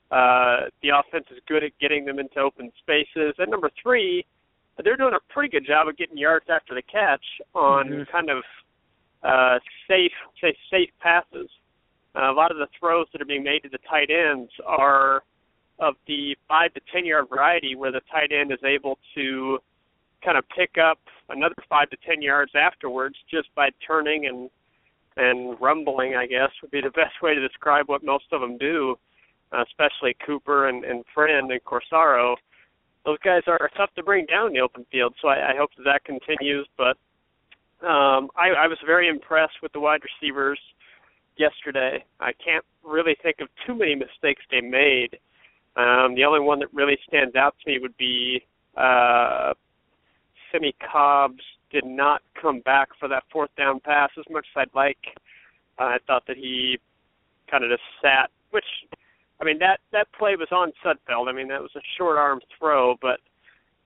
the 0.09 0.89
offense 0.93 1.25
is 1.31 1.39
good 1.47 1.63
at 1.63 1.71
getting 1.79 2.05
them 2.05 2.19
into 2.19 2.39
open 2.39 2.71
spaces, 2.79 3.35
and 3.37 3.51
number 3.51 3.69
three, 3.81 4.25
they're 4.83 4.97
doing 4.97 5.13
a 5.15 5.33
pretty 5.33 5.49
good 5.49 5.65
job 5.65 5.87
of 5.87 5.97
getting 5.97 6.17
yards 6.17 6.45
after 6.49 6.75
the 6.75 6.81
catch 6.83 7.23
on 7.55 7.87
mm-hmm. 7.87 8.11
kind 8.11 8.29
of 8.29 8.43
uh, 9.23 9.59
safe, 9.87 10.11
say 10.41 10.55
safe 10.69 10.89
passes. 10.99 11.49
Uh, 12.15 12.31
a 12.31 12.33
lot 12.33 12.51
of 12.51 12.57
the 12.57 12.67
throws 12.79 13.07
that 13.11 13.21
are 13.21 13.25
being 13.25 13.43
made 13.43 13.63
to 13.63 13.69
the 13.69 13.79
tight 13.89 14.09
ends 14.09 14.51
are 14.65 15.23
of 15.79 15.95
the 16.07 16.35
five 16.47 16.73
to 16.73 16.81
ten 16.91 17.05
yard 17.05 17.25
variety, 17.29 17.75
where 17.75 17.91
the 17.91 18.01
tight 18.11 18.31
end 18.31 18.51
is 18.51 18.63
able 18.63 18.97
to 19.15 19.59
kind 20.23 20.37
of 20.37 20.43
pick 20.55 20.77
up 20.77 20.99
another 21.29 21.55
five 21.69 21.89
to 21.89 21.97
ten 22.05 22.21
yards 22.21 22.51
afterwards 22.55 23.15
just 23.29 23.53
by 23.55 23.69
turning 23.85 24.25
and 24.25 24.49
and 25.17 25.59
rumbling. 25.59 26.15
I 26.15 26.25
guess 26.27 26.49
would 26.61 26.71
be 26.71 26.81
the 26.81 26.89
best 27.01 27.21
way 27.21 27.35
to 27.35 27.47
describe 27.47 27.87
what 27.87 28.03
most 28.03 28.25
of 28.31 28.41
them 28.41 28.57
do, 28.57 28.97
uh, 29.51 29.63
especially 29.63 30.15
Cooper 30.25 30.67
and, 30.67 30.83
and 30.83 31.03
Friend 31.13 31.51
and 31.51 31.63
Corsaro. 31.63 32.35
Those 33.05 33.17
guys 33.23 33.43
are 33.47 33.69
tough 33.77 33.89
to 33.95 34.03
bring 34.03 34.25
down 34.25 34.47
in 34.47 34.53
the 34.53 34.59
open 34.59 34.85
field, 34.91 35.15
so 35.21 35.29
I, 35.29 35.53
I 35.53 35.57
hope 35.57 35.69
that 35.77 35.83
that 35.83 36.03
continues. 36.03 36.67
But 36.77 36.97
um, 37.85 38.29
I, 38.35 38.49
I 38.57 38.67
was 38.67 38.77
very 38.85 39.07
impressed 39.07 39.61
with 39.61 39.71
the 39.71 39.79
wide 39.79 40.01
receivers 40.03 40.59
yesterday. 41.37 42.03
I 42.19 42.31
can't 42.33 42.65
really 42.83 43.15
think 43.21 43.37
of 43.39 43.47
too 43.65 43.75
many 43.75 43.95
mistakes 43.95 44.41
they 44.51 44.61
made. 44.61 45.19
Um, 45.75 46.15
the 46.15 46.25
only 46.25 46.39
one 46.39 46.59
that 46.59 46.73
really 46.73 46.97
stands 47.07 47.35
out 47.35 47.55
to 47.63 47.71
me 47.71 47.79
would 47.79 47.95
be 47.97 48.41
uh, 48.75 49.53
Simmie 50.51 50.75
Cobbs 50.91 51.43
did 51.71 51.85
not 51.85 52.21
come 52.41 52.61
back 52.61 52.89
for 52.99 53.07
that 53.07 53.23
fourth 53.31 53.51
down 53.57 53.79
pass 53.79 54.09
as 54.17 54.25
much 54.29 54.45
as 54.55 54.61
I'd 54.61 54.75
like. 54.75 54.97
Uh, 55.79 55.83
I 55.83 55.97
thought 56.07 56.23
that 56.27 56.37
he 56.37 56.79
kind 57.49 57.63
of 57.63 57.69
just 57.69 57.83
sat, 58.01 58.31
which 58.51 58.65
I 59.41 59.45
mean 59.45 59.59
that 59.59 59.79
that 59.91 60.07
play 60.17 60.35
was 60.35 60.49
on 60.51 60.71
Sudfeld. 60.83 61.27
I 61.27 61.33
mean 61.33 61.47
that 61.49 61.61
was 61.61 61.71
a 61.75 61.81
short 61.97 62.17
arm 62.17 62.39
throw, 62.57 62.95
but 63.01 63.19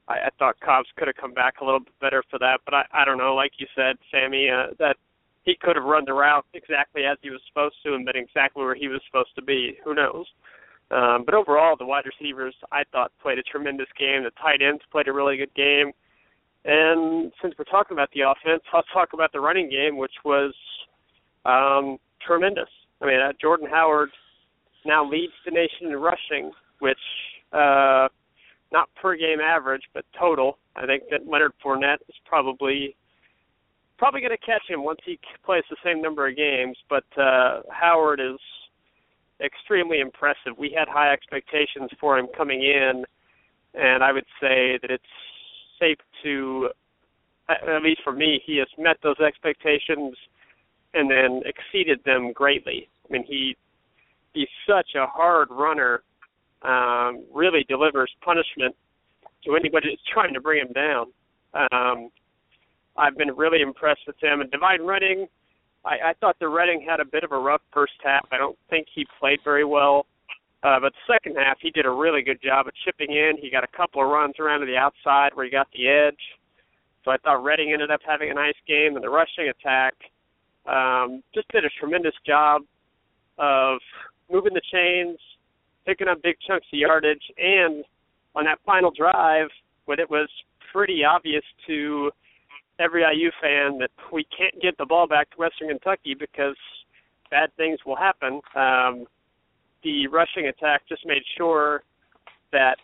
I, 0.07 0.27
I 0.27 0.29
thought 0.39 0.59
Cobbs 0.59 0.89
could 0.97 1.07
have 1.07 1.17
come 1.17 1.33
back 1.33 1.55
a 1.61 1.65
little 1.65 1.79
bit 1.79 1.99
better 1.99 2.23
for 2.29 2.39
that. 2.39 2.59
But 2.65 2.73
I 2.73 2.83
I 2.93 3.05
don't 3.05 3.17
know, 3.17 3.35
like 3.35 3.51
you 3.57 3.67
said, 3.75 3.97
Sammy, 4.11 4.49
uh, 4.49 4.73
that 4.79 4.97
he 5.43 5.55
could 5.59 5.75
have 5.75 5.85
run 5.85 6.05
the 6.05 6.13
route 6.13 6.45
exactly 6.53 7.03
as 7.05 7.17
he 7.21 7.29
was 7.29 7.41
supposed 7.47 7.75
to 7.83 7.95
and 7.95 8.05
been 8.05 8.15
exactly 8.15 8.63
where 8.63 8.75
he 8.75 8.87
was 8.87 9.01
supposed 9.07 9.33
to 9.35 9.41
be. 9.41 9.77
Who 9.83 9.95
knows? 9.95 10.25
Um, 10.91 11.23
but 11.25 11.33
overall, 11.33 11.75
the 11.77 11.85
wide 11.85 12.05
receivers 12.05 12.53
I 12.71 12.83
thought 12.91 13.11
played 13.21 13.39
a 13.39 13.43
tremendous 13.43 13.87
game. 13.97 14.23
The 14.23 14.31
tight 14.41 14.61
ends 14.61 14.83
played 14.91 15.07
a 15.07 15.13
really 15.13 15.37
good 15.37 15.53
game. 15.55 15.91
And 16.63 17.31
since 17.41 17.55
we're 17.57 17.65
talking 17.65 17.95
about 17.95 18.09
the 18.13 18.21
offense, 18.21 18.61
let's 18.73 18.87
talk 18.93 19.13
about 19.13 19.31
the 19.31 19.39
running 19.39 19.69
game, 19.69 19.97
which 19.97 20.13
was 20.23 20.53
um, 21.45 21.97
tremendous. 22.25 22.69
I 23.01 23.05
mean, 23.07 23.19
uh, 23.19 23.31
Jordan 23.41 23.67
Howard 23.71 24.11
now 24.85 25.07
leads 25.07 25.33
the 25.45 25.51
nation 25.51 25.87
in 25.87 25.95
rushing, 25.95 26.51
which 26.79 26.97
uh, 27.53 28.07
not 28.71 28.89
per 29.01 29.15
game 29.15 29.39
average, 29.39 29.83
but 29.93 30.05
total. 30.17 30.57
I 30.75 30.85
think 30.85 31.03
that 31.11 31.27
Leonard 31.27 31.53
Fournette 31.63 32.01
is 32.07 32.15
probably 32.25 32.95
probably 33.97 34.21
going 34.21 34.31
to 34.31 34.45
catch 34.45 34.63
him 34.67 34.83
once 34.83 34.99
he 35.05 35.19
plays 35.45 35.63
the 35.69 35.75
same 35.85 36.01
number 36.01 36.27
of 36.27 36.35
games. 36.35 36.75
But 36.89 37.03
uh, 37.21 37.61
Howard 37.69 38.19
is 38.19 38.39
extremely 39.43 39.99
impressive. 39.99 40.57
We 40.57 40.73
had 40.75 40.87
high 40.87 41.11
expectations 41.13 41.91
for 41.99 42.17
him 42.17 42.27
coming 42.35 42.63
in, 42.63 43.03
and 43.75 44.03
I 44.03 44.11
would 44.11 44.25
say 44.39 44.79
that 44.81 44.89
it's 44.89 45.03
safe 45.79 45.97
to, 46.23 46.69
at 47.49 47.83
least 47.83 48.01
for 48.03 48.13
me, 48.13 48.41
he 48.45 48.57
has 48.57 48.67
met 48.77 48.97
those 49.03 49.19
expectations 49.19 50.15
and 50.93 51.09
then 51.09 51.41
exceeded 51.45 51.99
them 52.05 52.33
greatly. 52.33 52.87
I 53.07 53.13
mean, 53.13 53.23
he 53.27 53.55
he's 54.33 54.47
such 54.67 54.89
a 54.95 55.05
hard 55.07 55.49
runner. 55.51 56.03
Um, 56.63 57.25
really 57.33 57.65
delivers 57.67 58.11
punishment 58.23 58.75
to 59.45 59.55
anybody 59.55 59.89
that's 59.89 60.01
trying 60.13 60.33
to 60.33 60.41
bring 60.41 60.61
him 60.61 60.73
down. 60.73 61.07
Um, 61.53 62.09
I've 62.95 63.17
been 63.17 63.35
really 63.35 63.61
impressed 63.61 64.01
with 64.05 64.15
him. 64.21 64.41
And 64.41 64.51
Devine 64.51 64.85
Redding, 64.85 65.27
I, 65.83 66.09
I 66.09 66.13
thought 66.19 66.37
the 66.39 66.47
Redding 66.47 66.85
had 66.87 66.99
a 66.99 67.05
bit 67.05 67.23
of 67.23 67.31
a 67.31 67.37
rough 67.39 67.61
first 67.73 67.93
half. 68.03 68.27
I 68.31 68.37
don't 68.37 68.57
think 68.69 68.87
he 68.93 69.07
played 69.19 69.39
very 69.43 69.65
well. 69.65 70.05
Uh, 70.63 70.79
but 70.79 70.93
the 70.93 71.13
second 71.13 71.35
half, 71.35 71.57
he 71.59 71.71
did 71.71 71.87
a 71.87 71.89
really 71.89 72.21
good 72.21 72.39
job 72.43 72.67
of 72.67 72.73
chipping 72.85 73.15
in. 73.15 73.33
He 73.41 73.49
got 73.49 73.63
a 73.63 73.75
couple 73.75 74.03
of 74.03 74.09
runs 74.09 74.35
around 74.39 74.59
to 74.59 74.67
the 74.67 74.77
outside 74.77 75.31
where 75.33 75.45
he 75.45 75.51
got 75.51 75.67
the 75.73 75.87
edge. 75.87 76.21
So 77.03 77.09
I 77.09 77.17
thought 77.17 77.43
Redding 77.43 77.73
ended 77.73 77.89
up 77.89 78.01
having 78.05 78.29
a 78.29 78.35
nice 78.35 78.53
game, 78.67 78.95
and 78.95 79.03
the 79.03 79.09
rushing 79.09 79.49
attack 79.49 79.95
um, 80.67 81.23
just 81.33 81.47
did 81.49 81.65
a 81.65 81.69
tremendous 81.79 82.13
job 82.27 82.61
of 83.39 83.79
moving 84.31 84.53
the 84.53 84.61
chains, 84.71 85.17
picking 85.85 86.07
up 86.07 86.21
big 86.21 86.35
chunks 86.47 86.67
of 86.71 86.79
yardage, 86.79 87.23
and 87.37 87.83
on 88.35 88.45
that 88.45 88.59
final 88.65 88.91
drive, 88.91 89.49
when 89.85 89.99
it 89.99 90.09
was 90.09 90.29
pretty 90.71 91.03
obvious 91.03 91.43
to 91.67 92.11
every 92.79 93.03
IU 93.03 93.29
fan 93.41 93.77
that 93.79 93.91
we 94.11 94.25
can't 94.35 94.59
get 94.61 94.77
the 94.77 94.85
ball 94.85 95.07
back 95.07 95.29
to 95.31 95.37
Western 95.37 95.67
Kentucky 95.69 96.15
because 96.17 96.55
bad 97.29 97.49
things 97.57 97.79
will 97.85 97.95
happen. 97.95 98.41
Um, 98.55 99.05
the 99.83 100.07
rushing 100.07 100.47
attack 100.47 100.81
just 100.87 101.05
made 101.05 101.23
sure 101.37 101.83
that 102.51 102.77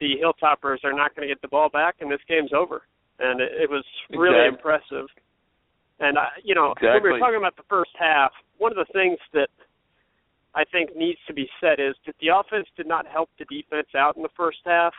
the 0.00 0.14
Hilltoppers 0.22 0.82
are 0.84 0.92
not 0.92 1.14
going 1.14 1.28
to 1.28 1.32
get 1.32 1.40
the 1.42 1.48
ball 1.48 1.68
back, 1.68 1.96
and 2.00 2.10
this 2.10 2.20
game's 2.28 2.52
over. 2.52 2.82
And 3.18 3.40
it, 3.40 3.52
it 3.62 3.70
was 3.70 3.84
really 4.10 4.46
exactly. 4.46 4.56
impressive. 4.56 5.06
And 6.00 6.18
I, 6.18 6.28
you 6.42 6.54
know, 6.54 6.72
exactly. 6.72 6.88
when 6.88 7.02
we 7.02 7.10
were 7.12 7.18
talking 7.18 7.36
about 7.36 7.56
the 7.56 7.68
first 7.68 7.90
half, 7.98 8.32
one 8.58 8.72
of 8.72 8.78
the 8.78 8.90
things 8.92 9.18
that 9.34 9.48
I 10.54 10.64
think 10.64 10.96
needs 10.96 11.18
to 11.26 11.32
be 11.32 11.48
said 11.60 11.78
is 11.78 11.94
that 12.06 12.16
the 12.20 12.28
offense 12.28 12.66
did 12.76 12.86
not 12.86 13.06
help 13.06 13.30
the 13.38 13.44
defense 13.44 13.88
out 13.96 14.16
in 14.16 14.22
the 14.22 14.34
first 14.36 14.58
half. 14.64 14.92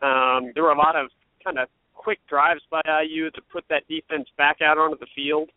Um, 0.00 0.52
there 0.54 0.64
were 0.64 0.72
a 0.72 0.78
lot 0.78 0.96
of 0.96 1.10
kind 1.44 1.58
of 1.58 1.68
quick 1.94 2.18
drives 2.28 2.62
by 2.70 2.80
IU 3.04 3.30
to 3.30 3.42
put 3.52 3.64
that 3.68 3.86
defense 3.88 4.28
back 4.36 4.58
out 4.62 4.78
onto 4.78 4.98
the 4.98 5.06
field. 5.14 5.50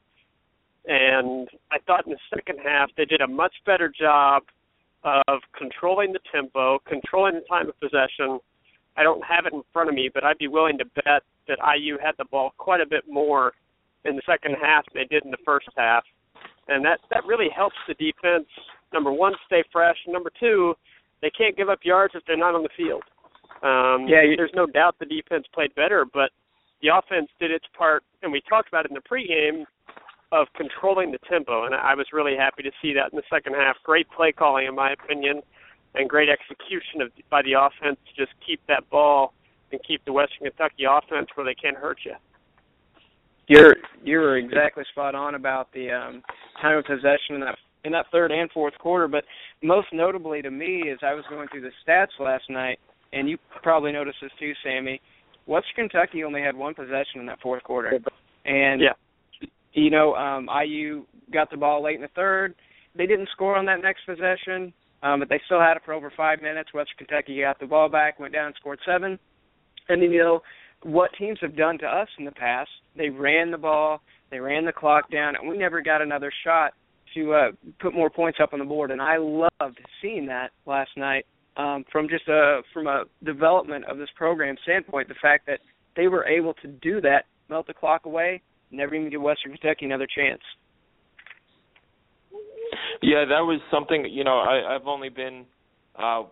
And 0.86 1.48
I 1.72 1.77
thought 1.88 2.05
in 2.05 2.12
the 2.12 2.19
second 2.34 2.60
half 2.63 2.89
they 2.98 3.05
did 3.05 3.22
a 3.22 3.27
much 3.27 3.53
better 3.65 3.89
job 3.89 4.43
of 5.03 5.41
controlling 5.57 6.13
the 6.13 6.19
tempo, 6.31 6.79
controlling 6.88 7.36
the 7.36 7.45
time 7.50 7.69
of 7.69 7.79
possession. 7.79 8.39
I 8.98 9.03
don't 9.03 9.24
have 9.24 9.45
it 9.45 9.53
in 9.53 9.63
front 9.72 9.89
of 9.89 9.95
me, 9.95 10.10
but 10.13 10.24
I'd 10.24 10.38
be 10.38 10.48
willing 10.48 10.77
to 10.79 10.86
bet 10.86 11.24
that 11.48 11.60
IU 11.77 11.98
had 12.03 12.13
the 12.17 12.25
ball 12.25 12.53
quite 12.57 12.81
a 12.81 12.86
bit 12.86 13.03
more 13.10 13.53
in 14.03 14.15
the 14.15 14.22
second 14.25 14.55
half 14.62 14.86
than 14.93 15.03
they 15.03 15.15
did 15.15 15.25
in 15.25 15.31
the 15.31 15.41
first 15.45 15.67
half. 15.77 16.03
And 16.67 16.84
that 16.86 17.00
that 17.12 17.25
really 17.25 17.50
helps 17.55 17.75
the 17.88 17.93
defense 17.93 18.48
number 18.95 19.11
one 19.11 19.33
stay 19.45 19.63
fresh, 19.71 19.97
number 20.07 20.31
two, 20.39 20.73
they 21.21 21.29
can't 21.29 21.55
give 21.55 21.69
up 21.69 21.79
yards 21.83 22.13
if 22.15 22.23
they're 22.25 22.37
not 22.37 22.55
on 22.55 22.63
the 22.63 22.69
field. 22.75 23.03
Um, 23.61 24.07
yeah, 24.07 24.23
you, 24.23 24.35
there's 24.35 24.55
no 24.55 24.65
doubt 24.65 24.95
the 24.99 25.05
defense 25.05 25.45
played 25.53 25.73
better, 25.75 26.05
but 26.11 26.31
the 26.81 26.89
offense 26.89 27.29
did 27.39 27.51
its 27.51 27.65
part, 27.77 28.03
and 28.23 28.31
we 28.31 28.41
talked 28.49 28.67
about 28.67 28.85
it 28.85 28.91
in 28.91 28.95
the 28.95 29.01
pregame 29.01 29.65
of 30.31 30.47
controlling 30.55 31.11
the 31.11 31.19
tempo, 31.29 31.65
and 31.65 31.75
I 31.75 31.93
was 31.95 32.07
really 32.11 32.35
happy 32.35 32.63
to 32.63 32.71
see 32.81 32.93
that 32.93 33.11
in 33.11 33.15
the 33.15 33.23
second 33.29 33.53
half. 33.53 33.77
Great 33.83 34.07
play 34.09 34.31
calling, 34.31 34.67
in 34.67 34.75
my 34.75 34.91
opinion, 34.91 35.41
and 35.93 36.09
great 36.09 36.29
execution 36.29 37.01
of 37.01 37.11
by 37.29 37.41
the 37.43 37.53
offense 37.53 37.97
to 38.09 38.25
just 38.25 38.33
keep 38.45 38.59
that 38.67 38.89
ball 38.89 39.33
and 39.71 39.79
keep 39.87 40.03
the 40.05 40.13
Western 40.13 40.49
Kentucky 40.49 40.83
offense 40.89 41.27
where 41.35 41.45
they 41.45 41.55
can't 41.55 41.77
hurt 41.77 41.99
you. 42.03 42.13
You're 43.47 43.75
you're 44.03 44.37
exactly 44.37 44.83
spot 44.91 45.13
on 45.15 45.35
about 45.35 45.71
the 45.71 45.91
um, 45.91 46.23
time 46.61 46.77
of 46.77 46.85
possession 46.85 47.35
in 47.35 47.39
that 47.41 47.57
in 47.86 47.92
that 47.94 48.06
third 48.12 48.32
and 48.32 48.50
fourth 48.51 48.77
quarter. 48.80 49.08
But 49.08 49.24
most 49.63 49.88
notably 49.94 50.42
to 50.42 50.51
me, 50.51 50.89
as 50.92 51.00
I 51.01 51.13
was 51.13 51.24
going 51.30 51.48
through 51.50 51.62
the 51.62 51.72
stats 51.86 52.20
last 52.20 52.44
night, 52.50 52.80
and 53.13 53.30
you 53.30 53.38
probably 53.63 53.92
noticed 53.92 54.18
this 54.22 54.32
too, 54.39 54.54
Sammy. 54.63 55.01
Western 55.46 55.89
Kentucky 55.89 56.24
only 56.24 56.42
had 56.42 56.56
one 56.56 56.74
possession 56.74 57.20
in 57.20 57.25
that 57.27 57.39
fourth 57.42 57.63
quarter, 57.63 58.00
and 58.46 58.82
yeah. 58.82 59.48
you 59.74 59.92
know 59.92 60.15
um, 60.15 60.50
IU 60.65 61.06
got 61.32 61.51
the 61.51 61.58
ball 61.58 61.84
late 61.84 61.96
in 61.96 62.01
the 62.01 62.08
third. 62.15 62.56
They 62.96 63.06
didn't 63.06 63.30
score 63.32 63.56
on 63.56 63.65
that 63.65 63.82
next 63.82 64.06
possession, 64.06 64.74
um, 65.04 65.20
but 65.20 65.30
they 65.30 65.39
still 65.46 65.60
had 65.60 65.77
it 65.77 65.84
for 65.86 65.94
over 65.94 66.12
five 66.15 66.42
minutes. 66.42 66.74
Western 66.74 66.98
Kentucky 66.98 67.42
got 67.42 67.60
the 67.60 67.68
ball 67.68 67.89
back, 67.89 68.20
went 68.20 68.34
down, 68.34 68.48
and 68.48 68.56
scored 68.60 68.80
seven. 68.86 69.20
And 69.88 70.01
then, 70.01 70.12
you 70.12 70.20
know 70.20 70.42
what 70.82 71.12
teams 71.18 71.38
have 71.42 71.56
done 71.56 71.77
to 71.80 71.86
us 71.86 72.08
in 72.18 72.25
the 72.25 72.32
past? 72.32 72.70
They 72.98 73.10
ran 73.10 73.51
the 73.51 73.58
ball, 73.58 74.01
they 74.32 74.39
ran 74.39 74.65
the 74.65 74.72
clock 74.72 75.12
down, 75.12 75.36
and 75.36 75.48
we 75.48 75.58
never 75.58 75.82
got 75.82 76.01
another 76.01 76.32
shot 76.44 76.74
to 77.15 77.34
uh, 77.34 77.51
put 77.79 77.93
more 77.93 78.10
points 78.10 78.39
up 78.41 78.53
on 78.53 78.60
the 78.60 78.65
board. 78.65 78.91
And 78.91 79.01
I 79.01 79.17
loved 79.17 79.79
seeing 80.01 80.27
that 80.27 80.51
last 80.65 80.91
night 80.95 81.25
um, 81.57 81.86
from 81.91 82.07
just 82.07 82.27
a 82.27 82.62
from 82.74 82.88
a 82.88 83.05
development 83.24 83.86
of 83.86 83.98
this 83.98 84.10
program 84.15 84.55
standpoint. 84.63 85.07
The 85.07 85.15
fact 85.22 85.48
that 85.48 85.60
they 85.95 86.07
were 86.07 86.25
able 86.25 86.53
to 86.55 86.67
do 86.67 87.01
that, 87.01 87.25
melt 87.50 87.67
the 87.67 87.74
clock 87.74 88.05
away, 88.05 88.41
never 88.72 88.95
even 88.95 89.10
give 89.10 89.22
Western 89.22 89.51
Kentucky 89.53 89.86
another 89.86 90.07
chance. 90.13 90.41
Yeah, 93.01 93.25
that 93.25 93.41
was 93.41 93.60
something. 93.72 94.05
You 94.10 94.24
know, 94.24 94.38
I, 94.39 94.75
I've 94.75 94.88
only 94.88 95.10
been 95.10 95.45
uh, 95.98 96.24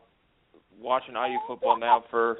watching 0.80 1.16
IU 1.16 1.38
football 1.48 1.80
now 1.80 2.04
for 2.10 2.38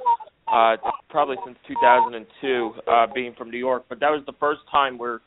uh, 0.48 0.76
probably 1.08 1.36
since 1.46 1.56
2002, 1.68 2.72
uh, 2.86 3.06
being 3.14 3.34
from 3.36 3.50
New 3.50 3.58
York. 3.58 3.84
But 3.88 4.00
that 4.00 4.10
was 4.10 4.22
the 4.26 4.34
first 4.38 4.60
time 4.70 4.98
where 4.98 5.20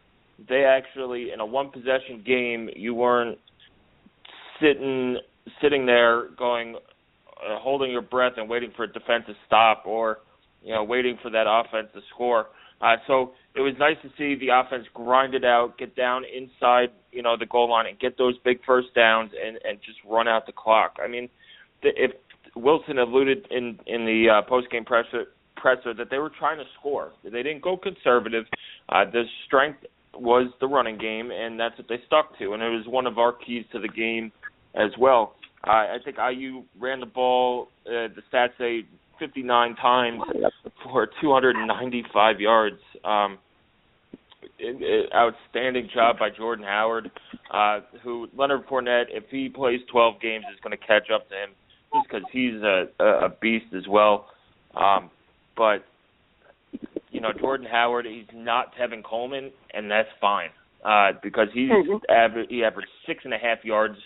they 0.48 0.64
actually, 0.64 1.32
in 1.32 1.40
a 1.40 1.46
one 1.46 1.72
possession 1.72 2.24
game, 2.26 2.70
you 2.76 2.94
weren't 2.94 3.38
sitting 4.62 5.18
sitting 5.62 5.86
there 5.86 6.30
going, 6.38 6.76
uh, 6.76 7.60
holding 7.60 7.92
your 7.92 8.02
breath 8.02 8.34
and 8.38 8.50
waiting 8.50 8.72
for 8.76 8.84
a 8.84 8.92
defense 8.92 9.24
to 9.28 9.34
stop 9.46 9.84
or 9.86 10.20
you 10.64 10.74
know 10.74 10.84
waiting 10.84 11.18
for 11.22 11.32
that 11.32 11.46
offense 11.48 11.88
to 11.94 12.02
score. 12.14 12.48
Uh, 12.80 12.96
so 13.08 13.32
it 13.56 13.62
was 13.62 13.74
nice 13.80 13.96
to 14.04 14.10
see 14.18 14.40
the 14.40 14.50
offense 14.54 14.86
grind 14.94 15.34
it 15.34 15.44
out, 15.44 15.78
get 15.80 15.96
down 15.96 16.24
inside, 16.24 16.90
you 17.12 17.24
know, 17.24 17.36
the 17.36 17.46
goal 17.48 17.70
line 17.72 17.88
and 17.88 18.00
get 18.00 18.18
those 18.18 18.36
big 18.44 18.60
first 18.66 18.94
downs 18.94 19.32
and 19.44 19.58
and 19.64 19.80
just 19.84 19.98
run 20.08 20.28
out 20.28 20.46
the 20.46 20.52
clock. 20.52 20.98
I 21.04 21.08
mean, 21.08 21.30
the, 21.82 21.90
if 21.96 22.12
Wilson 22.56 23.00
alluded 23.00 23.48
in 23.50 23.80
in 23.88 24.06
the 24.06 24.28
uh, 24.30 24.48
post 24.48 24.70
game 24.70 24.86
presser 24.86 25.26
presser 25.56 25.94
that 25.96 26.12
they 26.12 26.20
were 26.20 26.32
trying 26.38 26.58
to 26.58 26.66
score, 26.80 27.14
they 27.24 27.42
didn't 27.42 27.64
go 27.64 27.78
conservative. 27.78 28.46
Uh, 28.90 29.06
the 29.12 29.24
strength 29.48 29.80
was 30.28 30.52
the 30.60 30.68
running 30.68 30.98
game, 30.98 31.32
and 31.32 31.58
that's 31.58 31.78
what 31.78 31.88
they 31.88 32.02
stuck 32.06 32.38
to, 32.38 32.52
and 32.52 32.62
it 32.62 32.68
was 32.68 32.86
one 32.86 33.08
of 33.08 33.18
our 33.18 33.32
keys 33.32 33.64
to 33.72 33.80
the 33.80 33.88
game 33.88 34.30
as 34.76 34.92
well. 35.00 35.36
Uh, 35.66 35.72
I 35.72 35.98
think 36.04 36.18
IU 36.18 36.64
ran 36.78 37.00
the 37.00 37.06
ball. 37.06 37.70
Uh, 37.86 38.12
the 38.14 38.22
stats 38.32 38.50
say 38.58 38.86
59 39.20 39.76
times 39.78 40.22
for 40.84 41.08
295 41.22 42.42
yards. 42.42 42.76
Um, 43.06 43.38
it, 44.60 44.82
it, 44.82 45.10
outstanding 45.16 45.88
job 45.94 46.20
by 46.20 46.30
Jordan 46.30 46.66
Howard, 46.66 47.10
uh, 47.54 47.80
who 48.04 48.28
Leonard 48.38 48.68
Fournette, 48.68 49.06
if 49.10 49.24
he 49.32 49.48
plays 49.48 49.80
12 49.90 50.20
games, 50.20 50.44
is 50.54 50.60
going 50.62 50.78
to 50.78 50.86
catch 50.86 51.10
up 51.10 51.30
to 51.30 51.36
him 51.36 51.50
just 51.94 52.10
because 52.10 52.28
he's 52.34 52.62
a, 52.62 52.88
a 53.02 53.30
beast 53.42 53.74
as 53.74 53.88
well. 53.88 54.28
Um, 54.76 55.10
but 55.56 55.86
you 57.12 57.22
know, 57.22 57.32
Jordan 57.40 57.68
Howard, 57.70 58.06
he's 58.06 58.26
not 58.34 58.76
Tevin 58.76 59.04
Coleman, 59.04 59.52
and 59.78 59.90
that's 59.92 60.10
fine 60.20 60.50
uh, 60.84 61.12
because 61.22 61.48
he's 61.54 61.70
mm-hmm. 61.70 61.98
aver- 62.10 62.48
he 62.50 62.64
averaged 62.64 62.90
six 63.06 63.22
and 63.24 63.34
a 63.34 63.38
half 63.38 63.64
yards 63.64 63.98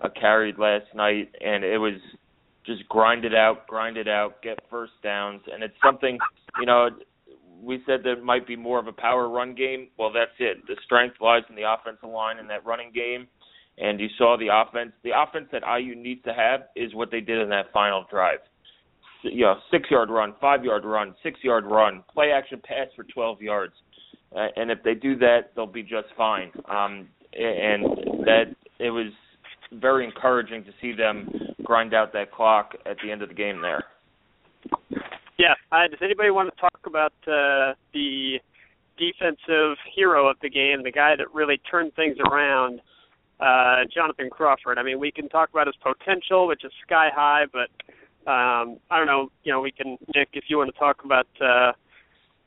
a 0.00 0.10
carried 0.10 0.58
last 0.58 0.86
night, 0.94 1.30
and 1.40 1.62
it 1.62 1.78
was 1.78 2.00
just 2.66 2.88
grind 2.88 3.24
it 3.24 3.34
out, 3.34 3.66
grind 3.66 3.96
it 3.96 4.08
out, 4.08 4.42
get 4.42 4.58
first 4.70 4.92
downs, 5.02 5.42
and 5.52 5.62
it's 5.62 5.74
something 5.84 6.18
you 6.58 6.66
know. 6.66 6.88
We 7.62 7.82
said 7.84 8.00
there 8.02 8.22
might 8.22 8.46
be 8.46 8.56
more 8.56 8.78
of 8.78 8.86
a 8.86 8.92
power 8.92 9.28
run 9.28 9.54
game. 9.54 9.88
Well, 9.98 10.10
that's 10.10 10.30
it. 10.38 10.66
The 10.66 10.76
strength 10.82 11.16
lies 11.20 11.42
in 11.50 11.56
the 11.56 11.70
offensive 11.70 12.08
line 12.08 12.38
in 12.38 12.48
that 12.48 12.64
running 12.64 12.90
game, 12.90 13.28
and 13.76 14.00
you 14.00 14.08
saw 14.16 14.38
the 14.38 14.48
offense. 14.48 14.92
The 15.04 15.10
offense 15.14 15.48
that 15.52 15.62
IU 15.78 15.94
needs 15.94 16.22
to 16.24 16.32
have 16.32 16.62
is 16.74 16.94
what 16.94 17.10
they 17.10 17.20
did 17.20 17.38
in 17.38 17.50
that 17.50 17.66
final 17.72 18.06
drive. 18.10 18.38
You 19.22 19.42
know, 19.44 19.56
six 19.70 19.90
yard 19.90 20.08
run, 20.08 20.32
five 20.40 20.64
yard 20.64 20.86
run, 20.86 21.14
six 21.22 21.38
yard 21.42 21.66
run, 21.66 22.02
play 22.10 22.30
action 22.32 22.62
pass 22.64 22.86
for 22.96 23.04
12 23.04 23.42
yards, 23.42 23.74
uh, 24.34 24.46
and 24.56 24.70
if 24.70 24.82
they 24.82 24.94
do 24.94 25.16
that, 25.18 25.50
they'll 25.54 25.66
be 25.66 25.82
just 25.82 26.08
fine. 26.16 26.50
Um, 26.68 27.08
and 27.32 27.84
that 28.24 28.54
it 28.78 28.90
was 28.90 29.12
very 29.72 30.04
encouraging 30.04 30.64
to 30.64 30.70
see 30.80 30.92
them 30.92 31.30
grind 31.62 31.94
out 31.94 32.12
that 32.12 32.32
clock 32.32 32.74
at 32.86 32.96
the 33.04 33.10
end 33.10 33.22
of 33.22 33.28
the 33.28 33.34
game 33.34 33.60
there. 33.60 33.84
Yeah. 35.38 35.54
Uh, 35.72 35.88
does 35.88 36.00
anybody 36.02 36.30
want 36.30 36.52
to 36.54 36.60
talk 36.60 36.80
about 36.84 37.12
uh, 37.26 37.74
the 37.94 38.38
defensive 38.98 39.78
hero 39.94 40.28
of 40.28 40.36
the 40.42 40.50
game, 40.50 40.82
the 40.82 40.92
guy 40.92 41.14
that 41.16 41.32
really 41.32 41.58
turned 41.70 41.94
things 41.94 42.16
around, 42.30 42.80
uh, 43.40 43.84
Jonathan 43.92 44.28
Crawford? 44.30 44.78
I 44.78 44.82
mean, 44.82 44.98
we 44.98 45.10
can 45.10 45.28
talk 45.28 45.50
about 45.50 45.66
his 45.66 45.76
potential, 45.82 46.46
which 46.46 46.64
is 46.64 46.72
sky 46.86 47.08
high, 47.14 47.44
but 47.52 47.70
um, 48.30 48.78
I 48.90 48.98
don't 48.98 49.06
know. 49.06 49.30
You 49.44 49.52
know, 49.52 49.60
we 49.60 49.72
can 49.72 49.96
Nick, 50.14 50.28
if 50.34 50.44
you 50.48 50.58
want 50.58 50.72
to 50.72 50.78
talk 50.78 51.04
about. 51.04 51.26
Uh, 51.40 51.72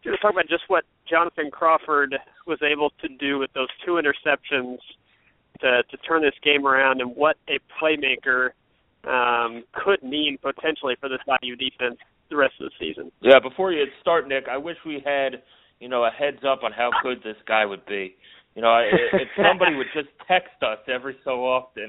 just 0.03 0.21
talk 0.21 0.33
about 0.33 0.47
just 0.47 0.63
what 0.67 0.83
Jonathan 1.09 1.51
Crawford 1.51 2.15
was 2.47 2.59
able 2.61 2.91
to 3.01 3.07
do 3.07 3.39
with 3.39 3.51
those 3.53 3.67
two 3.85 4.01
interceptions 4.01 4.77
to 5.61 5.83
to 5.89 5.97
turn 5.97 6.21
this 6.21 6.35
game 6.43 6.65
around 6.65 7.01
and 7.01 7.15
what 7.15 7.37
a 7.47 7.59
playmaker 7.81 8.49
um, 9.05 9.63
could 9.73 10.01
mean 10.03 10.37
potentially 10.41 10.95
for 10.99 11.09
this 11.09 11.19
IU 11.41 11.55
defense 11.55 11.97
the 12.29 12.37
rest 12.37 12.53
of 12.59 12.69
the 12.69 12.85
season. 12.85 13.11
Yeah, 13.21 13.39
before 13.39 13.71
you 13.71 13.85
start, 14.01 14.27
Nick, 14.27 14.45
I 14.49 14.57
wish 14.57 14.77
we 14.85 15.01
had 15.05 15.43
you 15.79 15.89
know 15.89 16.03
a 16.03 16.09
heads 16.09 16.43
up 16.47 16.63
on 16.63 16.71
how 16.71 16.89
good 17.01 17.19
this 17.23 17.37
guy 17.47 17.65
would 17.65 17.85
be. 17.85 18.15
You 18.55 18.61
know, 18.61 18.79
if 19.13 19.29
somebody 19.35 19.75
would 19.75 19.87
just 19.93 20.09
text 20.27 20.61
us 20.61 20.77
every 20.87 21.15
so 21.23 21.43
often 21.45 21.87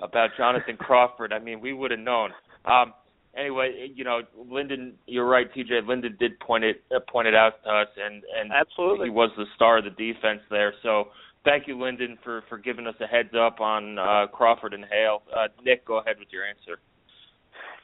about 0.00 0.30
Jonathan 0.36 0.76
Crawford, 0.76 1.32
I 1.32 1.38
mean, 1.38 1.60
we 1.60 1.72
would 1.72 1.90
have 1.90 2.00
known. 2.00 2.30
Um, 2.64 2.92
anyway, 3.36 3.90
you 3.94 4.04
know, 4.04 4.20
Lyndon, 4.36 4.94
you're 5.06 5.26
right, 5.26 5.46
TJ. 5.52 5.86
Lyndon 5.86 6.16
did 6.18 6.38
point 6.40 6.64
it 6.64 6.82
uh, 6.94 7.00
point 7.10 7.28
it 7.28 7.34
out 7.34 7.62
to 7.64 7.70
us, 7.70 7.88
and 7.96 8.22
and 8.38 8.52
absolutely 8.52 9.06
he 9.06 9.10
was 9.10 9.30
the 9.36 9.46
star 9.54 9.78
of 9.78 9.84
the 9.84 9.90
defense 9.90 10.40
there. 10.50 10.74
So 10.82 11.08
thank 11.44 11.66
you, 11.66 11.80
Lyndon, 11.80 12.18
for 12.24 12.42
for 12.48 12.58
giving 12.58 12.86
us 12.86 12.94
a 13.00 13.06
heads 13.06 13.34
up 13.38 13.60
on 13.60 13.98
uh, 13.98 14.26
Crawford 14.32 14.74
and 14.74 14.84
Hale. 14.90 15.22
Uh, 15.34 15.48
Nick, 15.64 15.84
go 15.84 15.98
ahead 15.98 16.16
with 16.18 16.28
your 16.30 16.44
answer. 16.44 16.80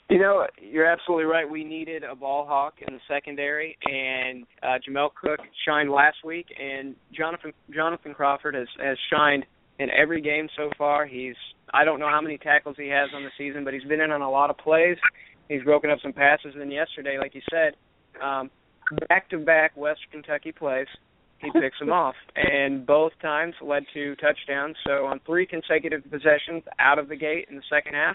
You 0.08 0.18
know, 0.18 0.44
you're 0.60 0.86
absolutely 0.86 1.26
right. 1.26 1.48
We 1.48 1.62
needed 1.62 2.02
a 2.02 2.16
ball 2.16 2.44
hawk 2.44 2.74
in 2.86 2.92
the 2.92 3.00
secondary, 3.06 3.78
and 3.84 4.44
uh, 4.60 4.78
Jamel 4.86 5.10
Cook 5.14 5.38
shined 5.64 5.88
last 5.88 6.16
week, 6.24 6.46
and 6.60 6.96
Jonathan 7.16 7.52
Jonathan 7.72 8.14
Crawford 8.14 8.54
has 8.54 8.66
has 8.82 8.98
shined 9.12 9.46
in 9.78 9.88
every 9.90 10.20
game 10.20 10.48
so 10.56 10.70
far. 10.76 11.06
He's 11.06 11.36
I 11.72 11.84
don't 11.84 12.00
know 12.00 12.08
how 12.08 12.20
many 12.20 12.38
tackles 12.38 12.74
he 12.76 12.88
has 12.88 13.10
on 13.14 13.22
the 13.22 13.30
season, 13.38 13.64
but 13.64 13.72
he's 13.72 13.84
been 13.84 14.00
in 14.00 14.10
on 14.10 14.20
a 14.20 14.30
lot 14.30 14.50
of 14.50 14.58
plays. 14.58 14.96
He's 15.50 15.64
broken 15.64 15.90
up 15.90 15.98
some 16.00 16.12
passes, 16.12 16.54
and 16.54 16.72
yesterday, 16.72 17.18
like 17.18 17.34
you 17.34 17.42
said, 17.50 17.74
um, 18.22 18.50
back-to-back 19.08 19.76
West 19.76 19.98
Kentucky 20.12 20.52
plays 20.52 20.86
he 21.38 21.50
picks 21.60 21.76
them 21.80 21.90
off, 21.90 22.14
and 22.36 22.86
both 22.86 23.10
times 23.20 23.54
led 23.60 23.82
to 23.92 24.14
touchdowns. 24.16 24.76
So 24.86 25.06
on 25.06 25.20
three 25.26 25.46
consecutive 25.46 26.08
possessions 26.08 26.62
out 26.78 27.00
of 27.00 27.08
the 27.08 27.16
gate 27.16 27.46
in 27.50 27.56
the 27.56 27.62
second 27.68 27.94
half, 27.94 28.14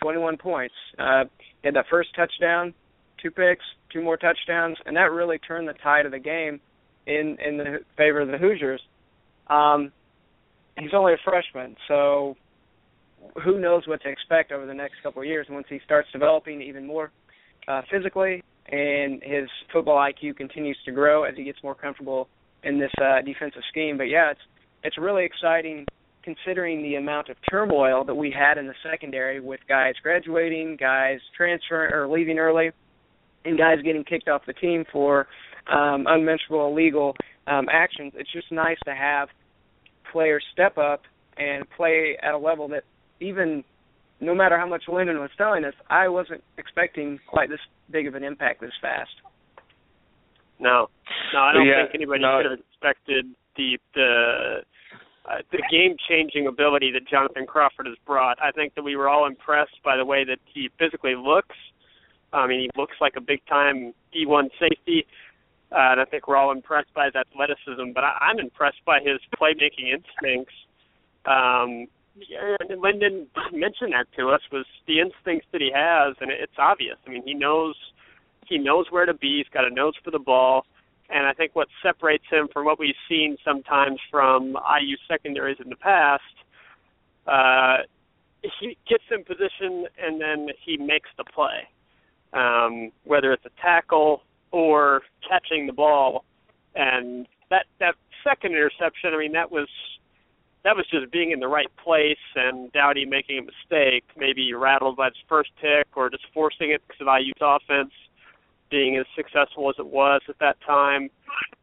21 0.00 0.36
points. 0.36 0.74
Uh, 0.96 1.24
he 1.62 1.66
had 1.66 1.74
that 1.74 1.86
first 1.90 2.10
touchdown, 2.14 2.72
two 3.20 3.32
picks, 3.32 3.64
two 3.92 4.00
more 4.00 4.16
touchdowns, 4.16 4.76
and 4.86 4.96
that 4.96 5.10
really 5.10 5.38
turned 5.38 5.66
the 5.66 5.74
tide 5.82 6.06
of 6.06 6.12
the 6.12 6.20
game 6.20 6.60
in 7.06 7.36
in 7.44 7.56
the 7.56 7.80
favor 7.96 8.20
of 8.20 8.28
the 8.28 8.38
Hoosiers. 8.38 8.80
Um, 9.48 9.90
he's 10.78 10.94
only 10.94 11.14
a 11.14 11.18
freshman, 11.24 11.74
so 11.88 12.36
who 13.44 13.58
knows 13.58 13.86
what 13.86 14.02
to 14.02 14.08
expect 14.08 14.52
over 14.52 14.66
the 14.66 14.74
next 14.74 14.94
couple 15.02 15.22
of 15.22 15.28
years 15.28 15.46
once 15.50 15.66
he 15.68 15.80
starts 15.84 16.08
developing 16.12 16.62
even 16.62 16.86
more 16.86 17.10
uh, 17.68 17.82
physically 17.90 18.42
and 18.68 19.22
his 19.22 19.48
football 19.72 19.96
IQ 19.96 20.36
continues 20.36 20.78
to 20.84 20.92
grow 20.92 21.24
as 21.24 21.34
he 21.36 21.44
gets 21.44 21.58
more 21.62 21.74
comfortable 21.74 22.28
in 22.64 22.78
this 22.78 22.90
uh, 23.00 23.22
defensive 23.22 23.62
scheme. 23.70 23.96
But 23.96 24.04
yeah, 24.04 24.30
it's 24.30 24.40
it's 24.82 24.98
really 24.98 25.24
exciting 25.24 25.86
considering 26.22 26.82
the 26.82 26.96
amount 26.96 27.28
of 27.28 27.36
turmoil 27.48 28.04
that 28.04 28.14
we 28.14 28.34
had 28.36 28.58
in 28.58 28.66
the 28.66 28.74
secondary 28.88 29.40
with 29.40 29.60
guys 29.68 29.94
graduating, 30.02 30.76
guys 30.78 31.18
transferring 31.36 31.92
or 31.92 32.08
leaving 32.08 32.38
early, 32.38 32.70
and 33.44 33.56
guys 33.56 33.78
getting 33.84 34.02
kicked 34.02 34.28
off 34.28 34.42
the 34.46 34.52
team 34.54 34.84
for 34.92 35.28
um, 35.72 36.04
unmentionable 36.08 36.66
illegal 36.66 37.14
um, 37.46 37.66
actions. 37.70 38.12
It's 38.16 38.32
just 38.32 38.50
nice 38.50 38.78
to 38.86 38.94
have 38.94 39.28
players 40.12 40.44
step 40.52 40.78
up 40.78 41.02
and 41.36 41.64
play 41.76 42.16
at 42.20 42.34
a 42.34 42.38
level 42.38 42.66
that 42.68 42.82
even 43.20 43.64
no 44.20 44.34
matter 44.34 44.58
how 44.58 44.66
much 44.66 44.84
Lyndon 44.88 45.18
was 45.18 45.30
telling 45.36 45.64
us, 45.64 45.74
I 45.90 46.08
wasn't 46.08 46.42
expecting 46.58 47.18
quite 47.26 47.50
this 47.50 47.60
big 47.90 48.06
of 48.06 48.14
an 48.14 48.24
impact 48.24 48.60
this 48.60 48.72
fast. 48.80 49.10
No, 50.58 50.88
no, 51.34 51.40
I 51.40 51.52
don't 51.52 51.66
yeah, 51.66 51.84
think 51.84 51.96
anybody 51.96 52.22
no. 52.22 52.40
could 52.42 52.50
have 52.50 52.58
expected 52.58 53.26
the 53.56 53.78
the 53.94 54.56
uh, 55.28 55.38
the 55.52 55.62
game 55.70 55.96
changing 56.08 56.46
ability 56.46 56.92
that 56.92 57.06
Jonathan 57.08 57.46
Crawford 57.46 57.86
has 57.86 57.96
brought. 58.06 58.38
I 58.40 58.52
think 58.52 58.74
that 58.74 58.82
we 58.82 58.96
were 58.96 59.08
all 59.08 59.26
impressed 59.26 59.82
by 59.84 59.96
the 59.96 60.04
way 60.04 60.24
that 60.24 60.38
he 60.52 60.70
physically 60.78 61.14
looks. 61.14 61.56
I 62.32 62.46
mean, 62.46 62.60
he 62.60 62.70
looks 62.80 62.96
like 63.00 63.14
a 63.16 63.20
big 63.20 63.44
time 63.46 63.92
D1 64.14 64.48
safety. 64.58 65.06
Uh, 65.72 65.90
and 65.92 66.00
I 66.00 66.04
think 66.04 66.28
we're 66.28 66.36
all 66.36 66.52
impressed 66.52 66.94
by 66.94 67.06
his 67.06 67.14
athleticism, 67.16 67.90
but 67.92 68.04
I, 68.04 68.30
I'm 68.30 68.38
impressed 68.38 68.84
by 68.86 69.00
his 69.00 69.18
playmaking 69.34 69.90
instincts. 69.90 70.54
Um, 71.26 71.88
and 72.16 72.80
Lyndon 72.80 73.26
mentioned 73.52 73.92
that 73.92 74.06
to 74.16 74.30
us 74.30 74.40
was 74.50 74.64
the 74.86 75.00
instincts 75.00 75.46
that 75.52 75.60
he 75.60 75.70
has, 75.74 76.16
and 76.20 76.30
it's 76.30 76.58
obvious. 76.58 76.96
I 77.06 77.10
mean, 77.10 77.22
he 77.24 77.34
knows 77.34 77.74
he 78.46 78.58
knows 78.58 78.86
where 78.90 79.06
to 79.06 79.14
be. 79.14 79.38
He's 79.38 79.52
got 79.52 79.64
a 79.64 79.70
nose 79.70 79.94
for 80.04 80.10
the 80.10 80.18
ball. 80.18 80.66
And 81.08 81.26
I 81.26 81.32
think 81.32 81.54
what 81.54 81.68
separates 81.82 82.24
him 82.30 82.48
from 82.52 82.64
what 82.64 82.78
we've 82.78 82.94
seen 83.08 83.36
sometimes 83.44 84.00
from 84.10 84.56
IU 84.80 84.96
secondaries 85.08 85.58
in 85.62 85.68
the 85.68 85.76
past, 85.76 86.22
uh, 87.26 87.78
he 88.60 88.76
gets 88.88 89.04
in 89.10 89.24
position 89.24 89.86
and 89.98 90.20
then 90.20 90.48
he 90.64 90.76
makes 90.76 91.08
the 91.16 91.24
play, 91.24 91.68
um, 92.32 92.90
whether 93.04 93.32
it's 93.32 93.44
a 93.44 93.60
tackle 93.60 94.22
or 94.52 95.02
catching 95.28 95.66
the 95.66 95.72
ball. 95.72 96.24
And 96.74 97.26
that 97.50 97.66
that 97.80 97.94
second 98.22 98.52
interception, 98.52 99.10
I 99.14 99.18
mean, 99.18 99.32
that 99.32 99.50
was 99.50 99.68
that 100.66 100.74
was 100.74 100.84
just 100.90 101.12
being 101.12 101.30
in 101.30 101.38
the 101.38 101.46
right 101.46 101.70
place 101.76 102.18
and 102.34 102.72
Doughty 102.72 103.04
making 103.04 103.38
a 103.38 103.42
mistake, 103.42 104.02
maybe 104.16 104.52
rattled 104.52 104.96
by 104.96 105.06
his 105.06 105.14
first 105.28 105.50
pick 105.60 105.86
or 105.94 106.10
just 106.10 106.24
forcing 106.34 106.72
it 106.72 106.82
because 106.88 107.00
of 107.00 107.06
IU's 107.06 107.34
offense 107.40 107.92
being 108.68 108.96
as 108.96 109.06
successful 109.14 109.70
as 109.70 109.76
it 109.78 109.86
was 109.86 110.22
at 110.28 110.36
that 110.40 110.56
time. 110.66 111.08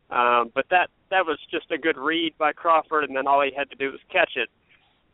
Um, 0.10 0.54
but 0.56 0.68
that 0.70 0.90
that 1.10 1.26
was 1.26 1.38
just 1.52 1.70
a 1.70 1.78
good 1.78 1.98
read 1.98 2.34
by 2.38 2.54
Crawford, 2.54 3.04
and 3.04 3.14
then 3.14 3.28
all 3.28 3.42
he 3.42 3.52
had 3.54 3.70
to 3.72 3.76
do 3.76 3.92
was 3.92 4.00
catch 4.10 4.32
it. 4.38 4.48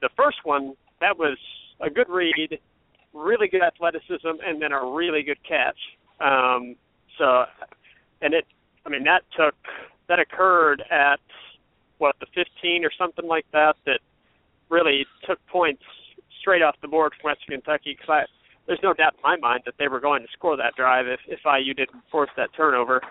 The 0.01 0.09
first 0.15 0.37
one 0.43 0.75
that 1.01 1.17
was 1.17 1.39
a 1.79 1.89
good 1.89 2.09
read, 2.09 2.59
really 3.11 3.47
good 3.47 3.63
athleticism, 3.63 4.37
and 4.45 4.61
then 4.61 4.71
a 4.71 4.85
really 4.85 5.23
good 5.23 5.39
catch. 5.41 5.79
Um, 6.19 6.75
so, 7.17 7.45
and 8.21 8.35
it, 8.35 8.45
I 8.85 8.89
mean, 8.89 9.03
that 9.05 9.23
took 9.35 9.55
that 10.09 10.19
occurred 10.19 10.83
at 10.91 11.19
what 11.99 12.15
the 12.19 12.25
15 12.33 12.83
or 12.83 12.91
something 12.97 13.27
like 13.27 13.45
that. 13.53 13.75
That 13.85 13.99
really 14.69 15.05
took 15.27 15.39
points 15.47 15.83
straight 16.41 16.61
off 16.61 16.75
the 16.81 16.87
board 16.87 17.13
from 17.19 17.31
Western 17.31 17.61
Kentucky 17.61 17.93
because 17.93 18.09
I 18.09 18.23
there's 18.67 18.79
no 18.83 18.93
doubt 18.93 19.15
in 19.15 19.21
my 19.23 19.35
mind 19.35 19.63
that 19.65 19.73
they 19.79 19.87
were 19.87 19.99
going 19.99 20.21
to 20.21 20.27
score 20.33 20.55
that 20.57 20.75
drive 20.75 21.07
if 21.07 21.19
if 21.27 21.39
IU 21.45 21.73
didn't 21.73 22.03
force 22.11 22.29
that 22.37 22.49
turnover. 22.55 23.01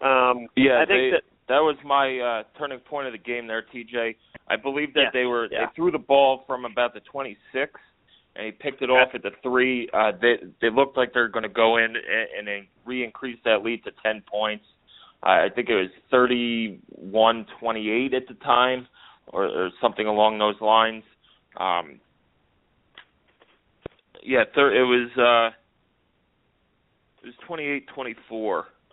Um, 0.00 0.46
yeah, 0.56 0.80
I 0.80 0.86
think 0.86 0.88
they, 0.88 1.10
that 1.10 1.22
that 1.48 1.58
was 1.58 1.76
my 1.84 2.18
uh, 2.18 2.42
turning 2.56 2.78
point 2.78 3.08
of 3.08 3.12
the 3.12 3.18
game 3.18 3.48
there, 3.48 3.64
TJ. 3.74 4.14
I 4.48 4.56
believe 4.56 4.94
that 4.94 5.00
Yeah, 5.00 5.10
they 5.12 5.26
were 5.26 5.48
yeah. 5.50 5.66
they 5.66 5.72
threw 5.74 5.90
the 5.90 5.98
ball 5.98 6.44
from 6.46 6.64
about 6.64 6.94
the 6.94 7.00
26, 7.00 7.72
and 8.36 8.46
he 8.46 8.52
picked 8.52 8.82
it 8.82 8.90
off 8.90 9.08
at 9.14 9.22
the 9.22 9.32
three. 9.42 9.90
Uh, 9.92 10.12
they 10.22 10.36
they 10.60 10.70
looked 10.70 10.96
like 10.96 11.12
they're 11.12 11.28
going 11.28 11.42
to 11.42 11.48
go 11.48 11.76
in 11.76 11.96
and, 11.96 12.48
and 12.48 12.66
re-increase 12.86 13.38
that 13.44 13.64
lead 13.64 13.82
to 13.84 13.90
10 14.04 14.22
points. 14.30 14.64
I 15.22 15.48
think 15.54 15.68
it 15.68 15.74
was 15.74 15.90
31-28 16.12 18.14
at 18.14 18.26
the 18.28 18.34
time, 18.42 18.86
or, 19.28 19.44
or 19.44 19.70
something 19.80 20.06
along 20.06 20.38
those 20.38 20.60
lines. 20.60 21.04
Um, 21.56 22.00
yeah, 24.22 24.44
thir- 24.54 24.74
it 24.74 24.84
was 24.84 25.10
uh, 25.18 25.50
it 27.22 27.34
was 27.48 27.82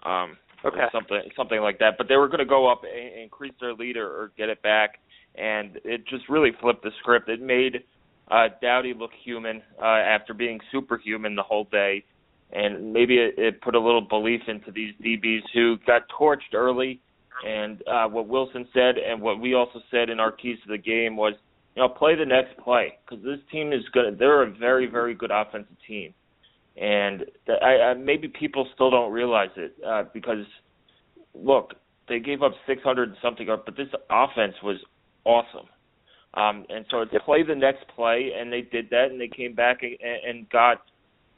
28-24. 0.03 0.09
Um, 0.09 0.37
Okay. 0.65 0.85
something 0.91 1.21
something 1.35 1.61
like 1.61 1.77
that. 1.79 1.97
But 1.99 2.07
they 2.07 2.17
were 2.17 2.27
going 2.27 2.39
to 2.39 2.45
go 2.45 2.67
up 2.69 2.81
and 2.83 3.21
increase 3.21 3.53
their 3.61 3.73
lead 3.73 3.95
or, 3.95 4.07
or 4.07 4.31
get 4.37 4.49
it 4.49 4.61
back, 4.63 4.99
and 5.35 5.79
it 5.85 6.05
just 6.07 6.27
really 6.29 6.51
flipped 6.59 6.83
the 6.83 6.91
script. 6.99 7.29
It 7.29 7.41
made 7.41 7.83
uh, 8.31 8.47
Doughty 8.61 8.93
look 8.93 9.11
human 9.23 9.61
uh, 9.81 9.85
after 9.85 10.33
being 10.33 10.59
superhuman 10.71 11.35
the 11.35 11.43
whole 11.43 11.65
day, 11.65 12.03
and 12.51 12.93
maybe 12.93 13.17
it, 13.17 13.35
it 13.37 13.61
put 13.61 13.75
a 13.75 13.79
little 13.79 14.01
belief 14.01 14.41
into 14.47 14.71
these 14.71 14.93
DBs 15.03 15.41
who 15.53 15.77
got 15.85 16.03
torched 16.19 16.53
early. 16.53 16.99
And 17.45 17.83
uh, 17.87 18.07
what 18.07 18.27
Wilson 18.27 18.67
said, 18.73 18.95
and 18.97 19.21
what 19.21 19.39
we 19.39 19.53
also 19.53 19.79
said 19.91 20.09
in 20.09 20.19
our 20.19 20.31
keys 20.31 20.57
to 20.65 20.71
the 20.71 20.77
game 20.77 21.15
was, 21.15 21.33
you 21.75 21.83
know, 21.83 21.89
play 21.89 22.15
the 22.15 22.25
next 22.25 22.57
play 22.57 22.97
because 23.05 23.23
this 23.23 23.37
team 23.51 23.71
is 23.71 23.81
good. 23.93 24.17
They're 24.17 24.41
a 24.41 24.51
very, 24.51 24.87
very 24.87 25.13
good 25.13 25.29
offensive 25.31 25.75
team 25.87 26.13
and 26.77 27.25
th- 27.45 27.59
I, 27.61 27.89
I 27.89 27.93
maybe 27.95 28.27
people 28.27 28.67
still 28.73 28.91
don't 28.91 29.11
realize 29.11 29.49
it 29.55 29.75
uh, 29.85 30.03
because 30.13 30.45
look, 31.33 31.73
they 32.07 32.19
gave 32.19 32.43
up 32.43 32.53
600 32.67 33.09
and 33.09 33.17
something, 33.21 33.47
but 33.47 33.75
this 33.75 33.87
offense 34.09 34.53
was 34.63 34.77
awesome. 35.25 35.67
Um, 36.33 36.65
and 36.69 36.85
so 36.91 37.01
it's 37.01 37.11
play 37.25 37.43
the 37.43 37.55
next 37.55 37.85
play, 37.95 38.31
and 38.37 38.53
they 38.53 38.61
did 38.61 38.89
that, 38.91 39.07
and 39.09 39.19
they 39.19 39.27
came 39.27 39.53
back 39.53 39.81
and, 39.81 39.97
and 40.01 40.49
got 40.49 40.81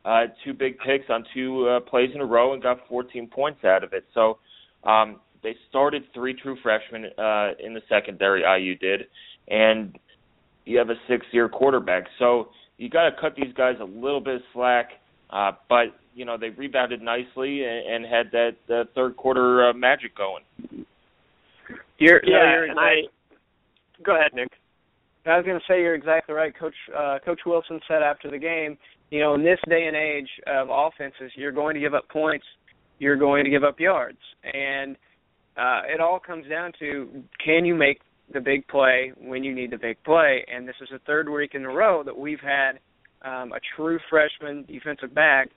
uh, 0.05 0.25
two 0.43 0.53
big 0.53 0.77
picks 0.79 1.09
on 1.09 1.25
two 1.33 1.67
uh, 1.67 1.79
plays 1.81 2.11
in 2.13 2.21
a 2.21 2.25
row 2.25 2.53
and 2.53 2.63
got 2.63 2.79
14 2.87 3.27
points 3.27 3.63
out 3.63 3.83
of 3.83 3.93
it. 3.93 4.05
So 4.13 4.39
um, 4.83 5.19
they 5.43 5.55
started 5.69 6.03
three 6.13 6.33
true 6.33 6.57
freshmen 6.63 7.05
uh, 7.17 7.51
in 7.63 7.73
the 7.73 7.81
secondary. 7.89 8.43
IU 8.43 8.75
did, 8.75 9.01
and 9.47 9.97
you 10.65 10.77
have 10.77 10.89
a 10.89 10.95
six-year 11.07 11.49
quarterback. 11.49 12.05
So 12.17 12.49
you 12.77 12.89
got 12.89 13.09
to 13.09 13.15
cut 13.19 13.35
these 13.35 13.53
guys 13.55 13.75
a 13.81 13.85
little 13.85 14.21
bit 14.21 14.35
of 14.35 14.41
slack. 14.53 14.89
Uh, 15.29 15.51
but 15.67 15.95
you 16.15 16.25
know 16.25 16.37
they 16.37 16.49
rebounded 16.49 17.01
nicely 17.01 17.63
and, 17.63 18.03
and 18.03 18.05
had 18.05 18.31
that 18.31 18.55
uh, 18.73 18.83
third 18.95 19.15
quarter 19.15 19.69
uh, 19.69 19.73
magic 19.73 20.15
going. 20.17 20.43
You're, 21.99 22.21
no, 22.23 22.31
yeah, 22.31 22.51
you're 22.51 22.63
and 22.65 22.79
I 22.79 23.01
go 24.03 24.15
ahead, 24.15 24.31
Nick. 24.33 24.49
I 25.25 25.37
was 25.37 25.45
going 25.45 25.59
to 25.59 25.65
say 25.67 25.81
you're 25.81 25.95
exactly 25.95 26.33
right. 26.33 26.57
Coach 26.57 26.73
uh, 26.97 27.19
Coach 27.23 27.41
Wilson 27.45 27.79
said 27.87 28.01
after 28.01 28.31
the 28.31 28.39
game, 28.39 28.77
you 29.09 29.19
know, 29.19 29.33
in 29.33 29.43
this 29.43 29.59
day 29.67 29.85
and 29.87 29.95
age 29.95 30.29
of 30.47 30.67
offenses, 30.71 31.31
you're 31.35 31.51
going 31.51 31.73
to 31.73 31.79
give 31.79 31.93
up 31.93 32.07
points, 32.09 32.45
you're 32.99 33.15
going 33.15 33.43
to 33.43 33.49
give 33.49 33.63
up 33.63 33.79
yards, 33.79 34.19
and 34.43 34.95
uh, 35.57 35.81
it 35.87 35.99
all 35.99 36.19
comes 36.19 36.47
down 36.47 36.71
to 36.79 37.23
can 37.43 37.65
you 37.65 37.75
make 37.75 37.99
the 38.33 38.39
big 38.39 38.67
play 38.67 39.11
when 39.19 39.43
you 39.43 39.53
need 39.53 39.71
the 39.71 39.77
big 39.77 40.01
play. 40.03 40.45
And 40.53 40.67
this 40.67 40.75
is 40.81 40.89
the 40.91 40.99
third 40.99 41.29
week 41.29 41.51
in 41.53 41.65
a 41.65 41.69
row 41.69 42.03
that 42.03 42.17
we've 42.17 42.39
had 42.39 42.79
um, 43.23 43.51
a 43.51 43.59
true 43.75 43.99
freshman 44.09 44.65
defensive 44.65 45.13
back 45.13 45.49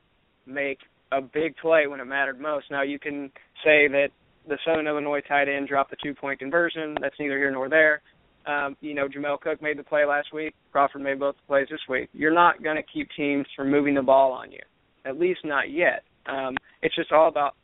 make 0.47 0.79
a 1.13 1.21
big 1.21 1.57
play 1.57 1.87
when 1.87 2.01
it 2.01 2.05
mattered 2.07 2.41
most. 2.41 2.67
Now 2.71 2.83
you 2.83 2.99
can 2.99 3.31
say 3.65 3.89
that 3.89 4.09
the 4.49 4.59
Southern 4.65 4.87
Illinois 4.87 5.21
tight 5.21 5.49
end 5.49 5.69
dropped 5.69 5.91
the 5.91 5.97
two 6.03 6.15
point 6.15 6.39
conversion. 6.39 6.97
That's 7.01 7.15
neither 7.21 7.39
here 7.39 7.51
nor 7.51 7.69
there. 7.69 8.03
Um, 8.47 8.77
you 8.81 8.95
know, 8.95 9.09
Jamel 9.09 9.41
Cook 9.41 9.63
made 9.63 9.79
the 9.79 9.83
play 9.85 10.05
last 10.05 10.33
week. 10.33 10.55
Crawford 10.73 11.03
made 11.03 11.21
both 11.21 11.37
the 11.37 11.47
plays 11.47 11.69
this 11.71 11.81
week. 11.89 12.09
You're 12.13 12.35
not 12.35 12.63
going 12.63 12.77
to 12.77 12.83
keep 12.83 13.09
teams 13.17 13.47
from 13.57 13.71
moving 13.71 13.95
the 13.95 14.03
ball 14.03 14.33
on 14.33 14.51
you, 14.51 14.61
at 15.05 15.19
least 15.19 15.41
not 15.45 15.71
yet. 15.71 16.03
Um, 16.27 16.57
it's 16.83 16.95
just 16.95 17.13
all 17.13 17.29
about 17.29 17.55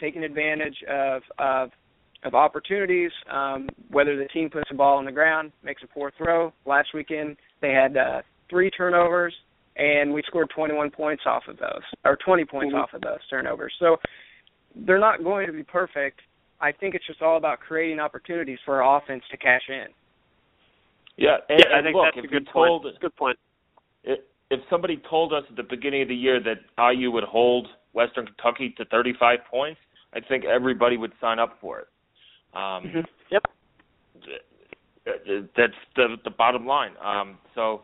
taking 0.00 0.24
advantage 0.24 0.76
of 0.88 1.22
of, 1.38 1.70
of 2.24 2.34
opportunities. 2.34 3.10
Um, 3.30 3.68
whether 3.90 4.16
the 4.16 4.26
team 4.26 4.50
puts 4.50 4.68
the 4.70 4.76
ball 4.76 4.98
on 4.98 5.04
the 5.04 5.12
ground, 5.12 5.52
makes 5.62 5.82
a 5.82 5.86
poor 5.86 6.12
throw. 6.18 6.52
Last 6.64 6.88
weekend 6.94 7.36
they 7.60 7.72
had 7.72 7.96
uh, 7.96 8.22
three 8.50 8.70
turnovers, 8.70 9.34
and 9.76 10.12
we 10.12 10.22
scored 10.26 10.50
21 10.54 10.90
points 10.90 11.22
off 11.26 11.44
of 11.48 11.56
those, 11.58 11.82
or 12.04 12.16
20 12.24 12.44
points 12.44 12.74
Mhm. 12.74 12.82
off 12.82 12.94
of 12.94 13.00
those 13.00 13.18
turnovers. 13.28 13.74
So 13.78 13.96
they're 14.74 14.98
not 14.98 15.22
going 15.24 15.46
to 15.46 15.52
be 15.52 15.62
perfect. 15.62 16.20
I 16.60 16.72
think 16.72 16.94
it's 16.94 17.06
just 17.06 17.22
all 17.22 17.36
about 17.36 17.60
creating 17.60 18.00
opportunities 18.00 18.58
for 18.64 18.82
our 18.82 18.98
offense 18.98 19.22
to 19.30 19.36
cash 19.36 19.68
in. 19.68 19.86
Yeah, 21.16 21.36
and, 21.48 21.58
yeah, 21.60 21.78
I 21.78 21.82
think 21.82 21.96
look, 21.96 22.06
that's 22.06 22.18
if 22.18 22.24
a 22.24 22.28
good 22.28 22.46
you 22.46 22.52
told 22.52 22.82
point. 22.82 23.00
Good 23.00 23.16
point. 23.16 23.38
if, 24.04 24.60
somebody 24.70 25.02
told 25.08 25.32
us 25.32 25.44
at 25.48 25.56
the 25.56 25.62
beginning 25.62 26.02
of 26.02 26.08
the 26.08 26.14
year 26.14 26.40
that 26.40 26.58
IU 26.92 27.10
would 27.10 27.24
hold 27.24 27.68
Western 27.94 28.26
Kentucky 28.26 28.74
to 28.76 28.84
35 28.86 29.38
points, 29.50 29.80
I 30.14 30.20
think 30.20 30.44
everybody 30.44 30.96
would 30.96 31.12
sign 31.20 31.38
up 31.38 31.58
for 31.60 31.80
it. 31.80 31.88
Um, 32.54 32.84
Mm-hmm. 32.84 33.00
Yep. 33.30 33.42
That's 35.56 35.72
the 35.94 36.16
the 36.24 36.30
bottom 36.30 36.66
line. 36.66 36.92
Um, 37.04 37.38
so 37.54 37.82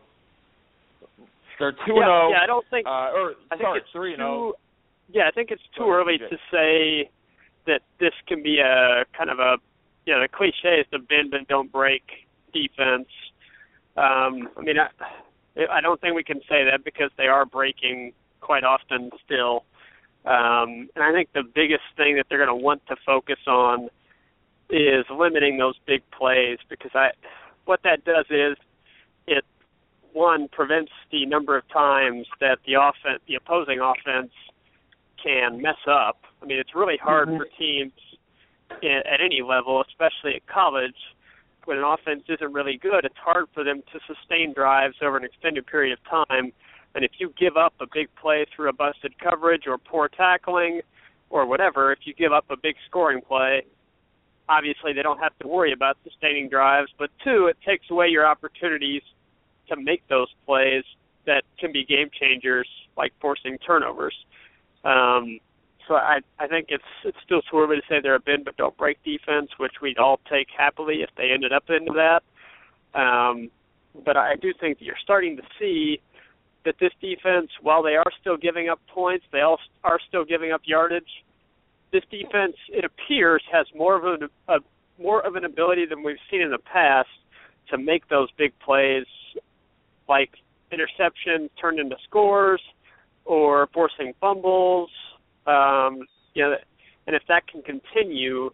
they're 1.57 1.71
two 1.71 1.77
and 1.87 1.97
yeah, 1.97 2.03
zero. 2.03 2.29
yeah, 2.31 2.41
I 2.43 2.45
don't 2.47 2.65
think. 2.69 2.85
Uh, 2.85 2.89
or 3.15 3.33
I 3.51 3.57
think 3.57 3.69
it's 3.75 3.87
three 3.93 4.13
and 4.13 4.19
too. 4.19 4.23
zero. 4.23 4.53
Yeah, 5.11 5.27
I 5.27 5.31
think 5.31 5.51
it's 5.51 5.61
too 5.77 5.89
early 5.89 6.17
to 6.17 6.37
say 6.51 7.09
that 7.65 7.81
this 7.99 8.13
can 8.27 8.43
be 8.43 8.59
a 8.59 9.05
kind 9.17 9.29
of 9.29 9.39
a 9.39 9.55
you 10.05 10.13
know 10.13 10.21
the 10.21 10.27
cliche 10.27 10.79
is 10.79 10.85
the 10.91 10.99
bend 10.99 11.33
and 11.33 11.47
don't 11.47 11.71
break 11.71 12.03
defense. 12.53 13.07
Um, 13.97 14.49
I 14.57 14.61
mean, 14.61 14.77
I, 14.79 14.89
I 15.71 15.81
don't 15.81 15.99
think 16.01 16.15
we 16.15 16.23
can 16.23 16.39
say 16.49 16.63
that 16.65 16.83
because 16.83 17.11
they 17.17 17.27
are 17.27 17.45
breaking 17.45 18.13
quite 18.41 18.63
often 18.63 19.11
still. 19.25 19.65
Um, 20.25 20.89
and 20.95 21.03
I 21.03 21.11
think 21.11 21.29
the 21.33 21.43
biggest 21.43 21.83
thing 21.97 22.15
that 22.15 22.27
they're 22.29 22.43
going 22.43 22.57
to 22.57 22.63
want 22.63 22.85
to 22.87 22.95
focus 23.05 23.39
on 23.47 23.89
is 24.69 25.05
limiting 25.11 25.57
those 25.57 25.75
big 25.85 26.01
plays 26.17 26.57
because 26.69 26.91
I, 26.95 27.09
what 27.65 27.81
that 27.83 28.05
does 28.05 28.25
is 28.29 28.57
it 29.27 29.43
one 30.13 30.47
prevents 30.47 30.91
the 31.11 31.25
number 31.25 31.57
of 31.57 31.67
times 31.69 32.27
that 32.39 32.59
the 32.65 32.75
offense, 32.75 33.21
the 33.27 33.35
opposing 33.35 33.79
offense, 33.79 34.31
can 35.21 35.61
mess 35.61 35.77
up. 35.87 36.21
I 36.41 36.45
mean, 36.45 36.59
it's 36.59 36.75
really 36.75 36.97
hard 36.97 37.29
for 37.29 37.47
teams 37.57 37.93
at 38.71 39.19
any 39.21 39.41
level, 39.41 39.83
especially 39.87 40.35
at 40.35 40.47
college, 40.47 40.95
when 41.65 41.77
an 41.77 41.83
offense 41.83 42.23
isn't 42.29 42.53
really 42.53 42.77
good. 42.77 43.05
It's 43.05 43.17
hard 43.17 43.45
for 43.53 43.63
them 43.63 43.81
to 43.91 43.99
sustain 44.07 44.53
drives 44.53 44.95
over 45.01 45.17
an 45.17 45.23
extended 45.23 45.65
period 45.67 45.93
of 45.93 45.99
time. 46.09 46.51
And 46.95 47.03
if 47.03 47.11
you 47.17 47.33
give 47.37 47.57
up 47.57 47.73
a 47.79 47.85
big 47.91 48.07
play 48.21 48.45
through 48.55 48.69
a 48.69 48.73
busted 48.73 49.17
coverage 49.19 49.63
or 49.67 49.77
poor 49.77 50.07
tackling 50.07 50.81
or 51.29 51.45
whatever, 51.45 51.91
if 51.91 51.99
you 52.03 52.13
give 52.13 52.31
up 52.31 52.45
a 52.49 52.57
big 52.57 52.75
scoring 52.87 53.21
play, 53.21 53.63
obviously 54.47 54.93
they 54.93 55.01
don't 55.01 55.19
have 55.19 55.37
to 55.39 55.47
worry 55.47 55.73
about 55.73 55.97
sustaining 56.03 56.49
drives. 56.49 56.91
But 56.97 57.09
two, 57.23 57.47
it 57.47 57.57
takes 57.65 57.89
away 57.89 58.07
your 58.09 58.25
opportunities 58.25 59.01
to 59.69 59.75
make 59.75 60.07
those 60.07 60.27
plays 60.45 60.83
that 61.25 61.43
can 61.59 61.71
be 61.71 61.85
game 61.85 62.09
changers, 62.19 62.67
like 62.97 63.13
forcing 63.19 63.57
turnovers. 63.59 64.15
Um, 64.83 65.39
so 65.87 65.95
I 65.95 66.19
I 66.39 66.47
think 66.47 66.67
it's 66.69 66.83
it's 67.03 67.17
still 67.23 67.41
too 67.41 67.59
early 67.59 67.77
to 67.77 67.81
say 67.89 67.99
they're 68.01 68.15
a 68.15 68.19
bend 68.19 68.45
but 68.45 68.57
don't 68.57 68.77
break 68.77 69.03
defense, 69.03 69.49
which 69.57 69.73
we'd 69.81 69.97
all 69.97 70.19
take 70.29 70.47
happily 70.55 71.01
if 71.01 71.09
they 71.17 71.31
ended 71.33 71.53
up 71.53 71.63
into 71.69 71.93
that. 71.93 72.23
Um, 72.99 73.49
but 74.05 74.17
I 74.17 74.35
do 74.35 74.53
think 74.59 74.79
that 74.79 74.85
you're 74.85 74.95
starting 75.03 75.37
to 75.37 75.43
see 75.59 75.99
that 76.65 76.75
this 76.79 76.91
defense, 77.01 77.49
while 77.61 77.83
they 77.83 77.95
are 77.95 78.11
still 78.21 78.37
giving 78.37 78.69
up 78.69 78.79
points, 78.87 79.25
they 79.31 79.41
all 79.41 79.59
are 79.83 79.99
still 80.07 80.23
giving 80.23 80.51
up 80.51 80.61
yardage. 80.65 81.23
This 81.91 82.03
defense, 82.09 82.55
it 82.69 82.85
appears, 82.85 83.43
has 83.51 83.67
more 83.75 83.95
of 83.95 84.21
an 84.21 84.29
a, 84.47 84.59
more 85.01 85.25
of 85.25 85.35
an 85.35 85.45
ability 85.45 85.85
than 85.85 86.03
we've 86.03 86.17
seen 86.29 86.41
in 86.41 86.51
the 86.51 86.57
past 86.57 87.09
to 87.69 87.77
make 87.77 88.07
those 88.09 88.29
big 88.37 88.53
plays, 88.59 89.05
like 90.07 90.31
interceptions 90.71 91.49
turned 91.59 91.79
into 91.79 91.95
scores, 92.07 92.61
or 93.25 93.67
forcing 93.73 94.13
fumbles. 94.19 94.89
Um, 95.87 96.07
you 96.33 96.43
know, 96.43 96.55
and 97.07 97.15
if 97.15 97.23
that 97.27 97.47
can 97.47 97.61
continue, 97.61 98.49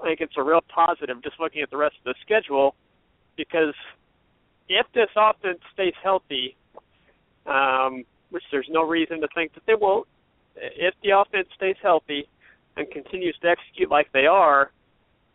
I 0.00 0.08
think 0.08 0.20
it's 0.20 0.34
a 0.36 0.42
real 0.42 0.60
positive. 0.74 1.22
Just 1.22 1.38
looking 1.38 1.62
at 1.62 1.70
the 1.70 1.76
rest 1.76 1.96
of 2.04 2.04
the 2.04 2.14
schedule, 2.22 2.74
because 3.36 3.74
if 4.68 4.86
this 4.94 5.08
offense 5.16 5.60
stays 5.72 5.94
healthy, 6.02 6.56
um, 7.46 8.04
which 8.30 8.42
there's 8.50 8.68
no 8.70 8.82
reason 8.82 9.20
to 9.20 9.28
think 9.34 9.54
that 9.54 9.62
they 9.66 9.74
won't, 9.74 10.06
if 10.56 10.94
the 11.02 11.10
offense 11.10 11.48
stays 11.54 11.76
healthy 11.82 12.28
and 12.76 12.90
continues 12.90 13.36
to 13.42 13.48
execute 13.48 13.90
like 13.90 14.10
they 14.12 14.26
are, 14.26 14.70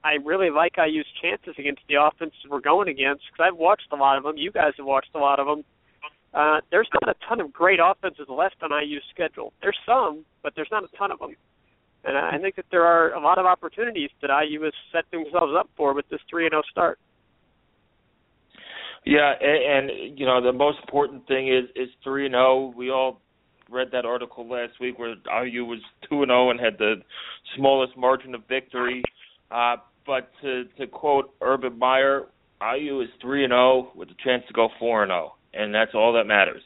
I 0.03 0.13
really 0.23 0.49
like 0.49 0.75
IU's 0.77 1.05
chances 1.21 1.55
against 1.57 1.81
the 1.89 1.95
offenses 1.95 2.39
we're 2.49 2.61
going 2.61 2.87
against 2.87 3.23
because 3.31 3.51
I've 3.51 3.57
watched 3.57 3.87
a 3.91 3.95
lot 3.95 4.17
of 4.17 4.23
them. 4.23 4.37
You 4.37 4.51
guys 4.51 4.73
have 4.77 4.85
watched 4.85 5.11
a 5.15 5.19
lot 5.19 5.39
of 5.39 5.47
them. 5.47 5.63
Uh, 6.33 6.59
there's 6.71 6.89
not 6.93 7.15
a 7.15 7.27
ton 7.27 7.41
of 7.41 7.51
great 7.51 7.79
offenses 7.83 8.27
left 8.29 8.55
on 8.61 8.69
IU's 8.71 9.03
schedule. 9.13 9.53
There's 9.61 9.77
some, 9.85 10.25
but 10.43 10.53
there's 10.55 10.67
not 10.71 10.83
a 10.83 10.97
ton 10.97 11.11
of 11.11 11.19
them. 11.19 11.35
And 12.03 12.17
I 12.17 12.37
think 12.37 12.55
that 12.55 12.65
there 12.71 12.83
are 12.83 13.13
a 13.13 13.19
lot 13.19 13.37
of 13.37 13.45
opportunities 13.45 14.09
that 14.21 14.29
IU 14.29 14.61
has 14.61 14.73
set 14.93 15.09
themselves 15.11 15.53
up 15.57 15.69
for 15.75 15.93
with 15.93 16.07
this 16.09 16.19
3 16.29 16.47
0 16.49 16.61
start. 16.71 16.99
Yeah, 19.07 19.31
and, 19.39 19.89
and 19.89 20.19
you 20.19 20.25
know 20.25 20.41
the 20.41 20.51
most 20.51 20.79
important 20.81 21.25
thing 21.27 21.47
is 21.47 21.69
is 21.77 21.87
three 22.03 22.25
and 22.25 22.33
zero. 22.33 22.73
We 22.75 22.91
all 22.91 23.21
read 23.69 23.87
that 23.93 24.03
article 24.03 24.49
last 24.49 24.73
week 24.81 24.99
where 24.99 25.15
IU 25.45 25.63
was 25.63 25.79
two 26.09 26.23
and 26.23 26.29
zero 26.29 26.49
and 26.49 26.59
had 26.59 26.77
the 26.77 26.95
smallest 27.55 27.95
margin 27.95 28.35
of 28.35 28.41
victory. 28.49 29.01
Uh, 29.49 29.77
but 30.05 30.29
to 30.41 30.65
to 30.77 30.87
quote 30.87 31.33
Urban 31.41 31.79
Meyer, 31.79 32.23
IU 32.61 32.99
is 32.99 33.07
three 33.21 33.45
and 33.45 33.51
zero 33.51 33.93
with 33.95 34.09
a 34.09 34.15
chance 34.25 34.43
to 34.47 34.53
go 34.53 34.67
four 34.77 35.03
and 35.03 35.09
zero, 35.09 35.35
and 35.53 35.73
that's 35.73 35.91
all 35.93 36.13
that 36.13 36.25
matters. 36.25 36.61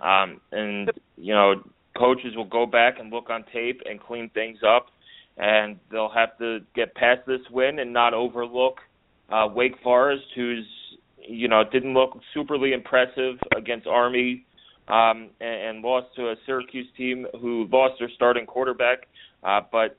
Um, 0.00 0.40
and 0.52 0.90
you 1.16 1.34
know, 1.34 1.54
coaches 1.96 2.36
will 2.36 2.44
go 2.44 2.66
back 2.66 2.98
and 2.98 3.10
look 3.10 3.30
on 3.30 3.44
tape 3.52 3.80
and 3.84 4.00
clean 4.00 4.30
things 4.30 4.58
up, 4.66 4.86
and 5.36 5.78
they'll 5.90 6.12
have 6.12 6.36
to 6.38 6.60
get 6.74 6.94
past 6.94 7.20
this 7.26 7.40
win 7.50 7.78
and 7.78 7.92
not 7.92 8.14
overlook 8.14 8.78
uh, 9.32 9.46
Wake 9.52 9.74
Forest, 9.82 10.24
who's 10.34 10.66
you 11.26 11.48
know 11.48 11.62
didn't 11.70 11.94
look 11.94 12.18
superly 12.36 12.74
impressive 12.74 13.36
against 13.56 13.86
Army. 13.86 14.46
Um, 14.86 15.30
and, 15.40 15.76
and 15.76 15.82
lost 15.82 16.08
to 16.16 16.24
a 16.24 16.34
Syracuse 16.44 16.88
team 16.94 17.26
who 17.40 17.66
lost 17.72 17.94
their 17.98 18.10
starting 18.14 18.44
quarterback, 18.44 19.06
uh, 19.42 19.62
but 19.72 19.96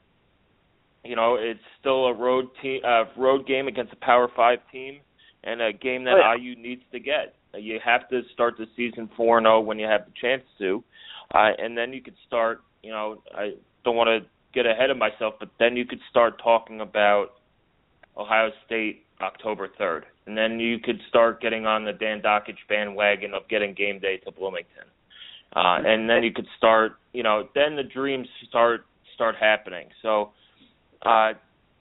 you 1.05 1.15
know, 1.15 1.37
it's 1.39 1.59
still 1.79 2.07
a 2.07 2.13
road 2.13 2.47
team, 2.61 2.81
uh, 2.83 3.03
road 3.17 3.47
game 3.47 3.67
against 3.67 3.93
a 3.93 3.95
Power 3.97 4.27
Five 4.35 4.59
team, 4.71 4.99
and 5.43 5.61
a 5.61 5.71
game 5.71 6.03
that 6.05 6.15
oh, 6.15 6.33
yeah. 6.33 6.43
IU 6.43 6.55
needs 6.55 6.81
to 6.91 6.99
get. 6.99 7.35
You 7.59 7.79
have 7.83 8.07
to 8.09 8.21
start 8.33 8.55
the 8.57 8.65
season 8.75 9.09
four 9.15 9.37
and 9.37 9.45
zero 9.45 9.57
oh 9.57 9.61
when 9.61 9.79
you 9.79 9.87
have 9.87 10.05
the 10.05 10.11
chance 10.19 10.43
to, 10.59 10.83
uh, 11.33 11.51
and 11.57 11.77
then 11.77 11.93
you 11.93 12.01
could 12.01 12.15
start. 12.27 12.61
You 12.83 12.91
know, 12.91 13.21
I 13.35 13.53
don't 13.83 13.95
want 13.95 14.09
to 14.09 14.29
get 14.53 14.65
ahead 14.65 14.89
of 14.89 14.97
myself, 14.97 15.35
but 15.39 15.49
then 15.59 15.75
you 15.75 15.85
could 15.85 15.99
start 16.09 16.41
talking 16.41 16.81
about 16.81 17.33
Ohio 18.17 18.49
State 18.65 19.03
October 19.21 19.69
third, 19.77 20.05
and 20.25 20.37
then 20.37 20.59
you 20.59 20.79
could 20.79 20.99
start 21.09 21.41
getting 21.41 21.65
on 21.65 21.85
the 21.85 21.93
Dan 21.93 22.21
Dakich 22.21 22.57
bandwagon 22.69 23.33
of 23.33 23.47
getting 23.49 23.73
game 23.73 23.99
day 23.99 24.17
to 24.17 24.31
Bloomington, 24.31 24.85
uh, 25.55 25.79
and 25.85 26.09
then 26.09 26.23
you 26.23 26.31
could 26.31 26.47
start. 26.57 26.93
You 27.13 27.23
know, 27.23 27.47
then 27.55 27.75
the 27.75 27.83
dreams 27.83 28.27
start 28.47 28.85
start 29.15 29.35
happening. 29.39 29.87
So 30.01 30.31
uh, 31.01 31.33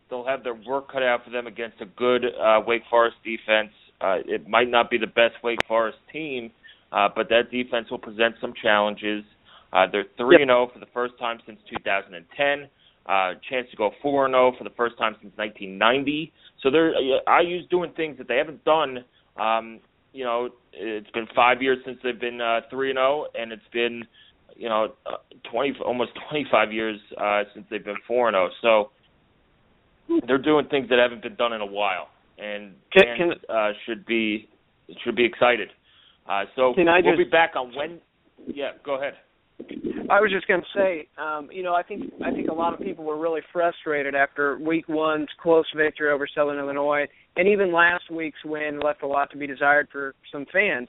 they'll 0.09 0.27
have 0.27 0.45
their 0.45 0.55
work 0.55 0.91
cut 0.91 1.03
out 1.03 1.25
for 1.25 1.31
them 1.31 1.47
against 1.47 1.81
a 1.81 1.87
good 1.87 2.25
uh, 2.25 2.61
Wake 2.67 2.83
Forest 2.89 3.17
defense. 3.25 3.73
Uh, 4.05 4.19
it 4.27 4.47
might 4.47 4.69
not 4.69 4.91
be 4.91 4.99
the 4.99 5.07
best 5.07 5.35
Wake 5.43 5.61
Forest 5.67 5.97
team, 6.13 6.51
uh, 6.93 7.09
but 7.15 7.31
that 7.31 7.51
defense 7.51 7.91
will 7.91 7.99
present 7.99 8.35
some 8.39 8.53
challenges. 8.61 9.25
Uh, 9.73 9.87
they're 9.91 10.05
three 10.19 10.43
and 10.43 10.51
zero 10.51 10.69
oh 10.69 10.73
for 10.73 10.79
the 10.79 10.91
first 10.93 11.15
time 11.19 11.39
since 11.47 11.59
2010. 11.71 12.69
Uh, 13.07 13.33
chance 13.49 13.67
to 13.71 13.77
go 13.77 13.91
four 14.03 14.27
and 14.27 14.33
zero 14.33 14.53
oh 14.53 14.59
for 14.59 14.65
the 14.65 14.75
first 14.77 14.99
time 14.99 15.17
since 15.23 15.33
1990. 15.37 16.33
So 16.63 16.71
they're 16.71 16.95
uh, 16.95 17.41
IU's 17.43 17.67
doing 17.71 17.93
things 17.97 18.19
that 18.19 18.29
they 18.29 18.37
haven't 18.37 18.63
done. 18.65 19.05
Um, 19.41 19.81
you 20.13 20.25
know, 20.25 20.51
it's 20.75 21.11
been 21.11 21.27
five 21.35 21.63
years 21.63 21.79
since 21.87 21.99
they've 22.05 22.21
been 22.21 22.41
uh, 22.41 22.61
three 22.71 22.91
and 22.91 22.99
zero, 22.99 23.27
and 23.35 23.53
it's 23.53 23.71
been 23.73 24.05
you 24.55 24.69
know 24.69 24.93
uh, 25.07 25.17
20 25.51 25.79
almost 25.85 26.13
25 26.31 26.73
years 26.73 27.01
uh, 27.17 27.43
since 27.55 27.65
they've 27.71 27.85
been 27.85 27.97
four 28.07 28.29
and 28.29 28.35
zero. 28.35 28.51
So 28.61 28.91
they're 30.27 30.37
doing 30.37 30.67
things 30.69 30.91
that 30.91 30.99
haven't 30.99 31.23
been 31.23 31.37
done 31.37 31.55
in 31.55 31.63
a 31.63 31.67
while, 31.67 32.09
and 32.39 32.75
can, 32.93 33.03
fans 33.03 33.35
can, 33.47 33.57
uh, 33.57 33.71
should 33.87 34.07
be 34.07 34.49
should 35.05 35.17
be 35.17 35.25
excited. 35.25 35.69
Uh, 36.29 36.45
so 36.57 36.75
can 36.75 36.89
I 36.89 37.01
we'll 37.03 37.17
just, 37.17 37.27
be 37.27 37.31
back 37.31 37.53
on 37.57 37.75
when. 37.75 38.01
Yeah, 38.47 38.73
go 38.85 38.97
ahead. 38.97 39.15
I 40.11 40.21
was 40.21 40.33
just 40.33 40.47
going 40.49 40.61
to 40.61 40.79
say, 40.79 41.09
um, 41.17 41.49
you 41.51 41.63
know, 41.63 41.75
I 41.75 41.83
think 41.83 42.13
I 42.25 42.31
think 42.31 42.49
a 42.49 42.55
lot 42.55 42.75
of 42.75 42.81
people 42.81 43.05
were 43.05 43.19
really 43.19 43.41
frustrated 43.53 44.15
after 44.15 44.59
Week 44.59 44.89
One's 44.89 45.29
close 45.41 45.65
victory 45.77 46.11
over 46.11 46.27
Southern 46.35 46.59
Illinois, 46.59 47.07
and 47.37 47.49
even 47.49 47.73
last 47.73 48.11
week's 48.11 48.45
win 48.45 48.81
left 48.81 49.03
a 49.03 49.07
lot 49.07 49.31
to 49.31 49.37
be 49.37 49.47
desired 49.47 49.89
for 49.93 50.15
some 50.33 50.45
fans. 50.53 50.89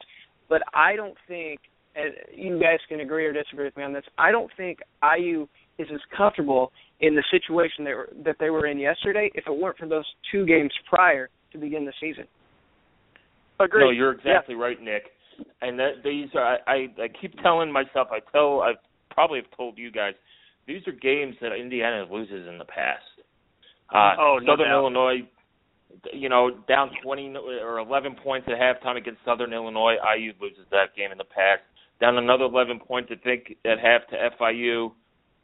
But 0.50 0.64
I 0.74 0.96
don't 0.96 1.16
think, 1.28 1.60
and 1.96 2.14
you 2.34 2.60
guys 2.60 2.80
can 2.90 3.00
agree 3.00 3.26
or 3.26 3.34
disagree 3.34 3.66
with 3.66 3.78
me 3.78 3.84
on 3.84 3.94
this. 3.94 4.04
I 4.18 4.32
don't 4.32 4.52
think 4.58 4.80
IU 5.02 5.48
is 5.78 5.88
as 5.94 6.02
comfortable 6.16 6.72
in 7.02 7.16
the 7.16 7.24
situation 7.32 7.84
they 7.84 7.94
were, 7.94 8.10
that 8.24 8.38
they 8.40 8.50
were 8.50 8.68
in 8.68 8.78
yesterday 8.78 9.30
if 9.36 9.46
it 9.48 9.58
weren't 9.58 9.78
for 9.78 9.88
those 9.88 10.06
two 10.32 10.46
games 10.46 10.72
prior 10.90 11.30
to 11.52 11.58
begin 11.58 11.86
the 11.86 11.94
season. 12.00 12.26
Agreed. 13.60 13.86
No, 13.86 13.90
you're 13.90 14.12
exactly 14.12 14.56
yeah. 14.56 14.62
right, 14.62 14.82
Nick. 14.82 15.04
And 15.62 15.78
that 15.80 16.04
these 16.04 16.30
are 16.36 16.60
I, 16.68 16.88
I 16.98 17.08
keep 17.22 17.38
telling 17.42 17.72
myself 17.72 18.08
I 18.12 18.20
tell 18.32 18.62
I 18.62 18.74
probably 19.12 19.40
have 19.40 19.58
told 19.58 19.78
you 19.78 19.92
guys 19.92 20.14
these 20.68 20.82
are 20.88 20.94
games 20.94 21.36
that 21.42 21.54
Indiana 21.54 22.06
loses 22.12 22.48
in 22.48 22.58
the 22.58 22.66
past. 22.66 23.04
Uh, 23.94 24.16
oh, 24.20 24.40
no 24.42 24.54
Southern 24.54 24.68
doubt. 24.68 24.80
Illinois, 24.80 25.18
you 26.12 26.30
know, 26.30 26.52
down 26.68 26.90
20 27.04 27.36
or 27.38 27.80
11 27.80 28.16
points 28.24 28.48
at 28.50 28.60
halftime 28.60 28.98
against 28.98 29.20
Southern 29.24 29.54
Illinois. 29.54 29.96
IU 30.18 30.34
loses 30.42 30.66
that 30.72 30.96
game 30.98 31.12
in 31.12 31.18
the 31.18 31.26
past. 31.26 31.62
Down 32.02 32.18
another 32.18 32.46
11 32.46 32.80
points, 32.80 33.12
I 33.12 33.24
think, 33.24 33.56
at 33.64 33.80
half 33.80 34.08
to 34.10 34.30
FIU 34.40 34.92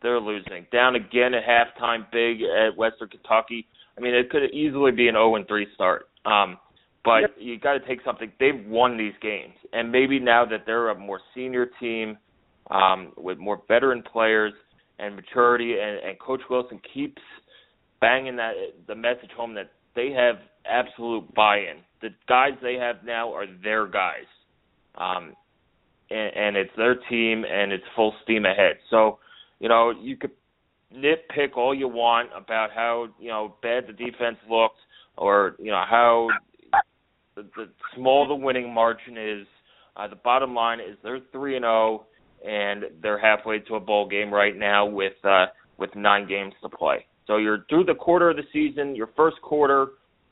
they're 0.02 0.20
losing. 0.20 0.66
Down 0.72 0.96
again 0.96 1.34
at 1.34 1.44
halftime, 1.44 2.06
big 2.12 2.42
at 2.42 2.76
Western 2.76 3.10
Kentucky. 3.10 3.68
I 3.98 4.02
mean, 4.02 4.14
it 4.14 4.30
could 4.30 4.44
easily 4.54 4.92
be 4.92 5.08
an 5.08 5.16
0 5.16 5.36
and 5.36 5.48
3 5.48 5.68
start. 5.76 6.08
Um, 6.26 6.58
but 7.04 7.22
yep. 7.22 7.36
you 7.40 7.60
got 7.60 7.74
to 7.74 7.80
take 7.88 8.00
something. 8.06 8.32
They've 8.40 8.66
won 8.68 8.98
these 8.98 9.14
games, 9.22 9.54
and 9.74 9.92
maybe 9.92 10.20
now 10.20 10.46
that 10.46 10.64
they're 10.66 10.90
a 10.90 10.98
more 10.98 11.20
senior 11.34 11.70
team 11.80 12.18
um, 12.70 13.12
with 13.18 13.38
more 13.38 13.62
veteran 13.68 14.04
players 14.04 14.54
and 15.00 15.16
maturity, 15.16 15.78
and, 15.82 15.98
and 16.08 16.20
Coach 16.20 16.42
Wilson 16.50 16.80
keeps 16.94 17.22
banging 18.00 18.36
that 18.36 18.54
the 18.88 18.96
message 18.96 19.32
home 19.36 19.56
that 19.56 19.72
they 19.96 20.12
have 20.12 20.36
absolute 20.66 21.34
buy-in. 21.34 21.78
The 22.02 22.10
guys 22.28 22.52
they 22.62 22.76
have 22.76 22.98
now 23.04 23.34
are 23.34 23.46
their 23.64 23.88
guys, 23.88 24.30
um, 24.96 25.34
and, 26.12 26.36
and 26.36 26.56
it's 26.56 26.72
their 26.78 26.96
team, 27.10 27.46
and 27.50 27.72
it's 27.72 27.84
full 27.96 28.14
steam 28.24 28.46
ahead. 28.46 28.78
So 28.92 29.18
you 29.62 29.70
know, 29.70 29.92
you 29.92 30.18
could 30.18 30.32
nitpick 30.94 31.56
all 31.56 31.74
you 31.74 31.88
want 31.88 32.30
about 32.36 32.72
how 32.74 33.08
you 33.20 33.30
know 33.30 33.56
bad 33.62 33.86
the 33.88 33.94
defense 33.94 34.38
looked, 34.50 34.80
or 35.18 35.56
you 35.60 35.70
know 35.70 35.84
how 35.88 36.28
the, 37.36 37.44
the 37.56 37.70
small 37.96 38.28
the 38.28 38.36
winning 38.36 38.74
margin 38.74 39.18
is. 39.18 39.48
Uh, 39.96 40.08
the 40.08 40.16
bottom 40.16 40.56
line 40.56 40.80
is 40.80 40.98
they're 41.04 41.20
three 41.32 41.56
and 41.56 41.64
zero, 41.64 42.08
and 42.46 42.86
they're 43.04 43.20
halfway 43.20 43.60
to 43.60 43.76
a 43.76 43.80
bowl 43.80 44.10
game 44.10 44.34
right 44.34 44.58
now 44.58 44.84
with 44.84 45.14
uh, 45.24 45.46
with 45.78 45.96
nine 45.96 46.28
games 46.28 46.54
to 46.64 46.68
play. 46.68 47.06
So 47.28 47.38
you're 47.38 47.64
through 47.70 47.84
the 47.84 47.94
quarter 47.94 48.32
of 48.32 48.38
the 48.38 48.44
season. 48.52 48.96
Your 48.96 49.10
first 49.16 49.40
quarter 49.44 49.90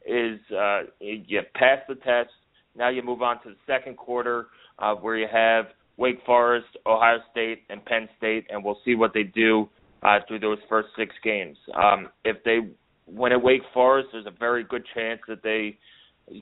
is 0.07 0.39
uh, 0.51 0.81
you 0.99 1.41
pass 1.53 1.79
the 1.87 1.95
test. 1.95 2.31
Now 2.75 2.89
you 2.89 3.03
move 3.03 3.21
on 3.21 3.43
to 3.43 3.49
the 3.49 3.57
second 3.67 3.95
quarter, 3.95 4.47
uh, 4.79 4.95
where 4.95 5.17
you 5.17 5.27
have 5.31 5.65
Wake 5.99 6.19
Forest, 6.25 6.67
Ohio 6.85 7.17
State, 7.29 7.63
and 7.69 7.83
Penn 7.83 8.07
State, 8.17 8.47
and 8.49 8.63
we'll 8.63 8.79
see 8.85 8.95
what 8.95 9.13
they 9.13 9.23
do 9.23 9.69
uh, 10.01 10.19
through 10.27 10.39
those 10.39 10.57
first 10.69 10.87
six 10.97 11.13
games. 11.23 11.57
Um, 11.75 12.07
if 12.23 12.37
they 12.45 12.59
win 13.05 13.33
at 13.33 13.41
Wake 13.41 13.63
Forest, 13.73 14.09
there's 14.13 14.25
a 14.25 14.39
very 14.39 14.63
good 14.63 14.83
chance 14.95 15.19
that 15.27 15.43
they 15.43 15.77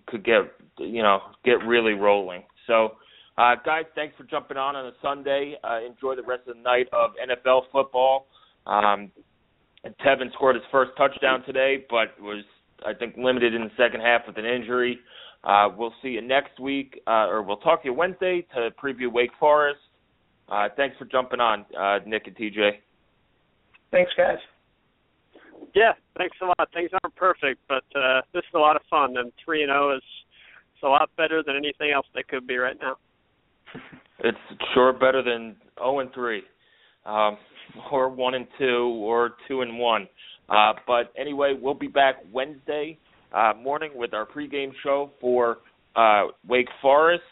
could 0.05 0.23
get 0.23 0.41
you 0.77 1.01
know 1.01 1.19
get 1.43 1.65
really 1.65 1.93
rolling. 1.93 2.43
So, 2.67 2.97
uh, 3.37 3.55
guys, 3.65 3.85
thanks 3.95 4.13
for 4.15 4.25
jumping 4.25 4.57
on 4.57 4.75
on 4.75 4.85
a 4.85 4.91
Sunday. 5.01 5.55
Uh, 5.63 5.79
enjoy 5.85 6.15
the 6.15 6.23
rest 6.23 6.47
of 6.47 6.55
the 6.55 6.61
night 6.61 6.87
of 6.93 7.11
NFL 7.17 7.63
football. 7.71 8.27
Um, 8.67 9.11
Tevin 10.05 10.31
scored 10.33 10.55
his 10.55 10.65
first 10.71 10.91
touchdown 10.97 11.43
today, 11.45 11.85
but 11.89 12.21
was 12.21 12.43
I 12.85 12.93
think 12.93 13.15
limited 13.17 13.55
in 13.55 13.63
the 13.63 13.71
second 13.75 14.01
half 14.01 14.21
with 14.27 14.37
an 14.37 14.45
injury. 14.45 14.99
Uh, 15.47 15.69
we'll 15.77 15.93
see 16.01 16.09
you 16.09 16.21
next 16.21 16.59
week, 16.59 17.01
uh, 17.07 17.27
or 17.27 17.41
we'll 17.41 17.57
talk 17.57 17.81
to 17.81 17.87
you 17.87 17.93
Wednesday 17.93 18.45
to 18.53 18.69
preview 18.83 19.09
Wake 19.09 19.31
Forest. 19.39 19.79
Uh, 20.49 20.67
thanks 20.75 20.97
for 20.97 21.05
jumping 21.05 21.39
on, 21.39 21.65
uh, 21.77 21.99
Nick 22.05 22.27
and 22.27 22.35
TJ. 22.35 22.71
Thanks, 23.91 24.11
guys. 24.17 24.37
Yeah, 25.73 25.93
thanks 26.17 26.35
a 26.41 26.45
lot. 26.45 26.69
Things 26.73 26.89
aren't 27.01 27.15
perfect, 27.15 27.61
but 27.69 27.83
uh, 27.95 28.21
this 28.33 28.41
is 28.41 28.53
a 28.55 28.59
lot 28.59 28.75
of 28.75 28.81
fun, 28.89 29.15
and 29.17 29.31
three 29.43 29.63
and 29.63 29.69
zero 29.69 29.91
oh 29.93 29.95
is 29.95 30.03
It's 30.73 30.83
a 30.83 30.87
lot 30.87 31.09
better 31.15 31.41
than 31.41 31.55
anything 31.55 31.91
else 31.91 32.05
they 32.13 32.23
could 32.23 32.45
be 32.45 32.57
right 32.57 32.77
now. 32.81 32.97
It's 34.19 34.37
sure 34.73 34.93
better 34.93 35.21
than 35.21 35.55
0 35.77 35.99
and 35.99 36.11
3, 36.11 36.41
um, 37.05 37.37
or 37.91 38.09
1 38.09 38.33
and 38.33 38.47
2, 38.57 38.65
or 38.65 39.35
2 39.47 39.61
and 39.61 39.77
1. 39.77 40.07
Uh, 40.49 40.73
but 40.87 41.13
anyway, 41.15 41.53
we'll 41.61 41.75
be 41.75 41.85
back 41.85 42.15
Wednesday 42.33 42.97
uh, 43.33 43.53
morning 43.61 43.91
with 43.95 44.13
our 44.13 44.25
pregame 44.25 44.71
show 44.83 45.11
for 45.19 45.59
uh, 45.95 46.27
Wake 46.47 46.69
Forest. 46.81 47.23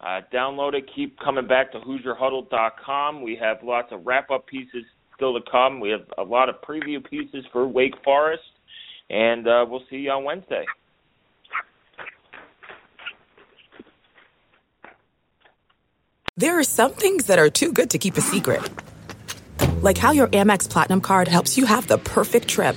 Uh, 0.00 0.20
download 0.32 0.74
it. 0.74 0.84
Keep 0.94 1.18
coming 1.20 1.46
back 1.46 1.72
to 1.72 1.78
HoosierHuddle.com. 1.80 3.22
We 3.22 3.36
have 3.36 3.58
lots 3.62 3.92
of 3.92 4.06
wrap-up 4.06 4.46
pieces 4.46 4.84
still 5.14 5.34
to 5.34 5.50
come. 5.50 5.80
We 5.80 5.90
have 5.90 6.06
a 6.16 6.22
lot 6.22 6.48
of 6.48 6.56
preview 6.62 7.04
pieces 7.04 7.44
for 7.52 7.66
Wake 7.66 7.94
Forest, 8.02 8.42
and 9.10 9.46
uh, 9.46 9.66
we'll 9.68 9.82
see 9.90 9.96
you 9.96 10.10
on 10.10 10.24
Wednesday. 10.24 10.64
There 16.36 16.58
are 16.58 16.64
some 16.64 16.92
things 16.92 17.26
that 17.26 17.38
are 17.38 17.50
too 17.50 17.70
good 17.70 17.90
to 17.90 17.98
keep 17.98 18.16
a 18.16 18.22
secret. 18.22 18.62
Like 19.82 19.98
how 19.98 20.12
your 20.12 20.28
Amex 20.28 20.70
Platinum 20.70 21.02
card 21.02 21.28
helps 21.28 21.58
you 21.58 21.66
have 21.66 21.86
the 21.86 21.98
perfect 21.98 22.48
trip. 22.48 22.76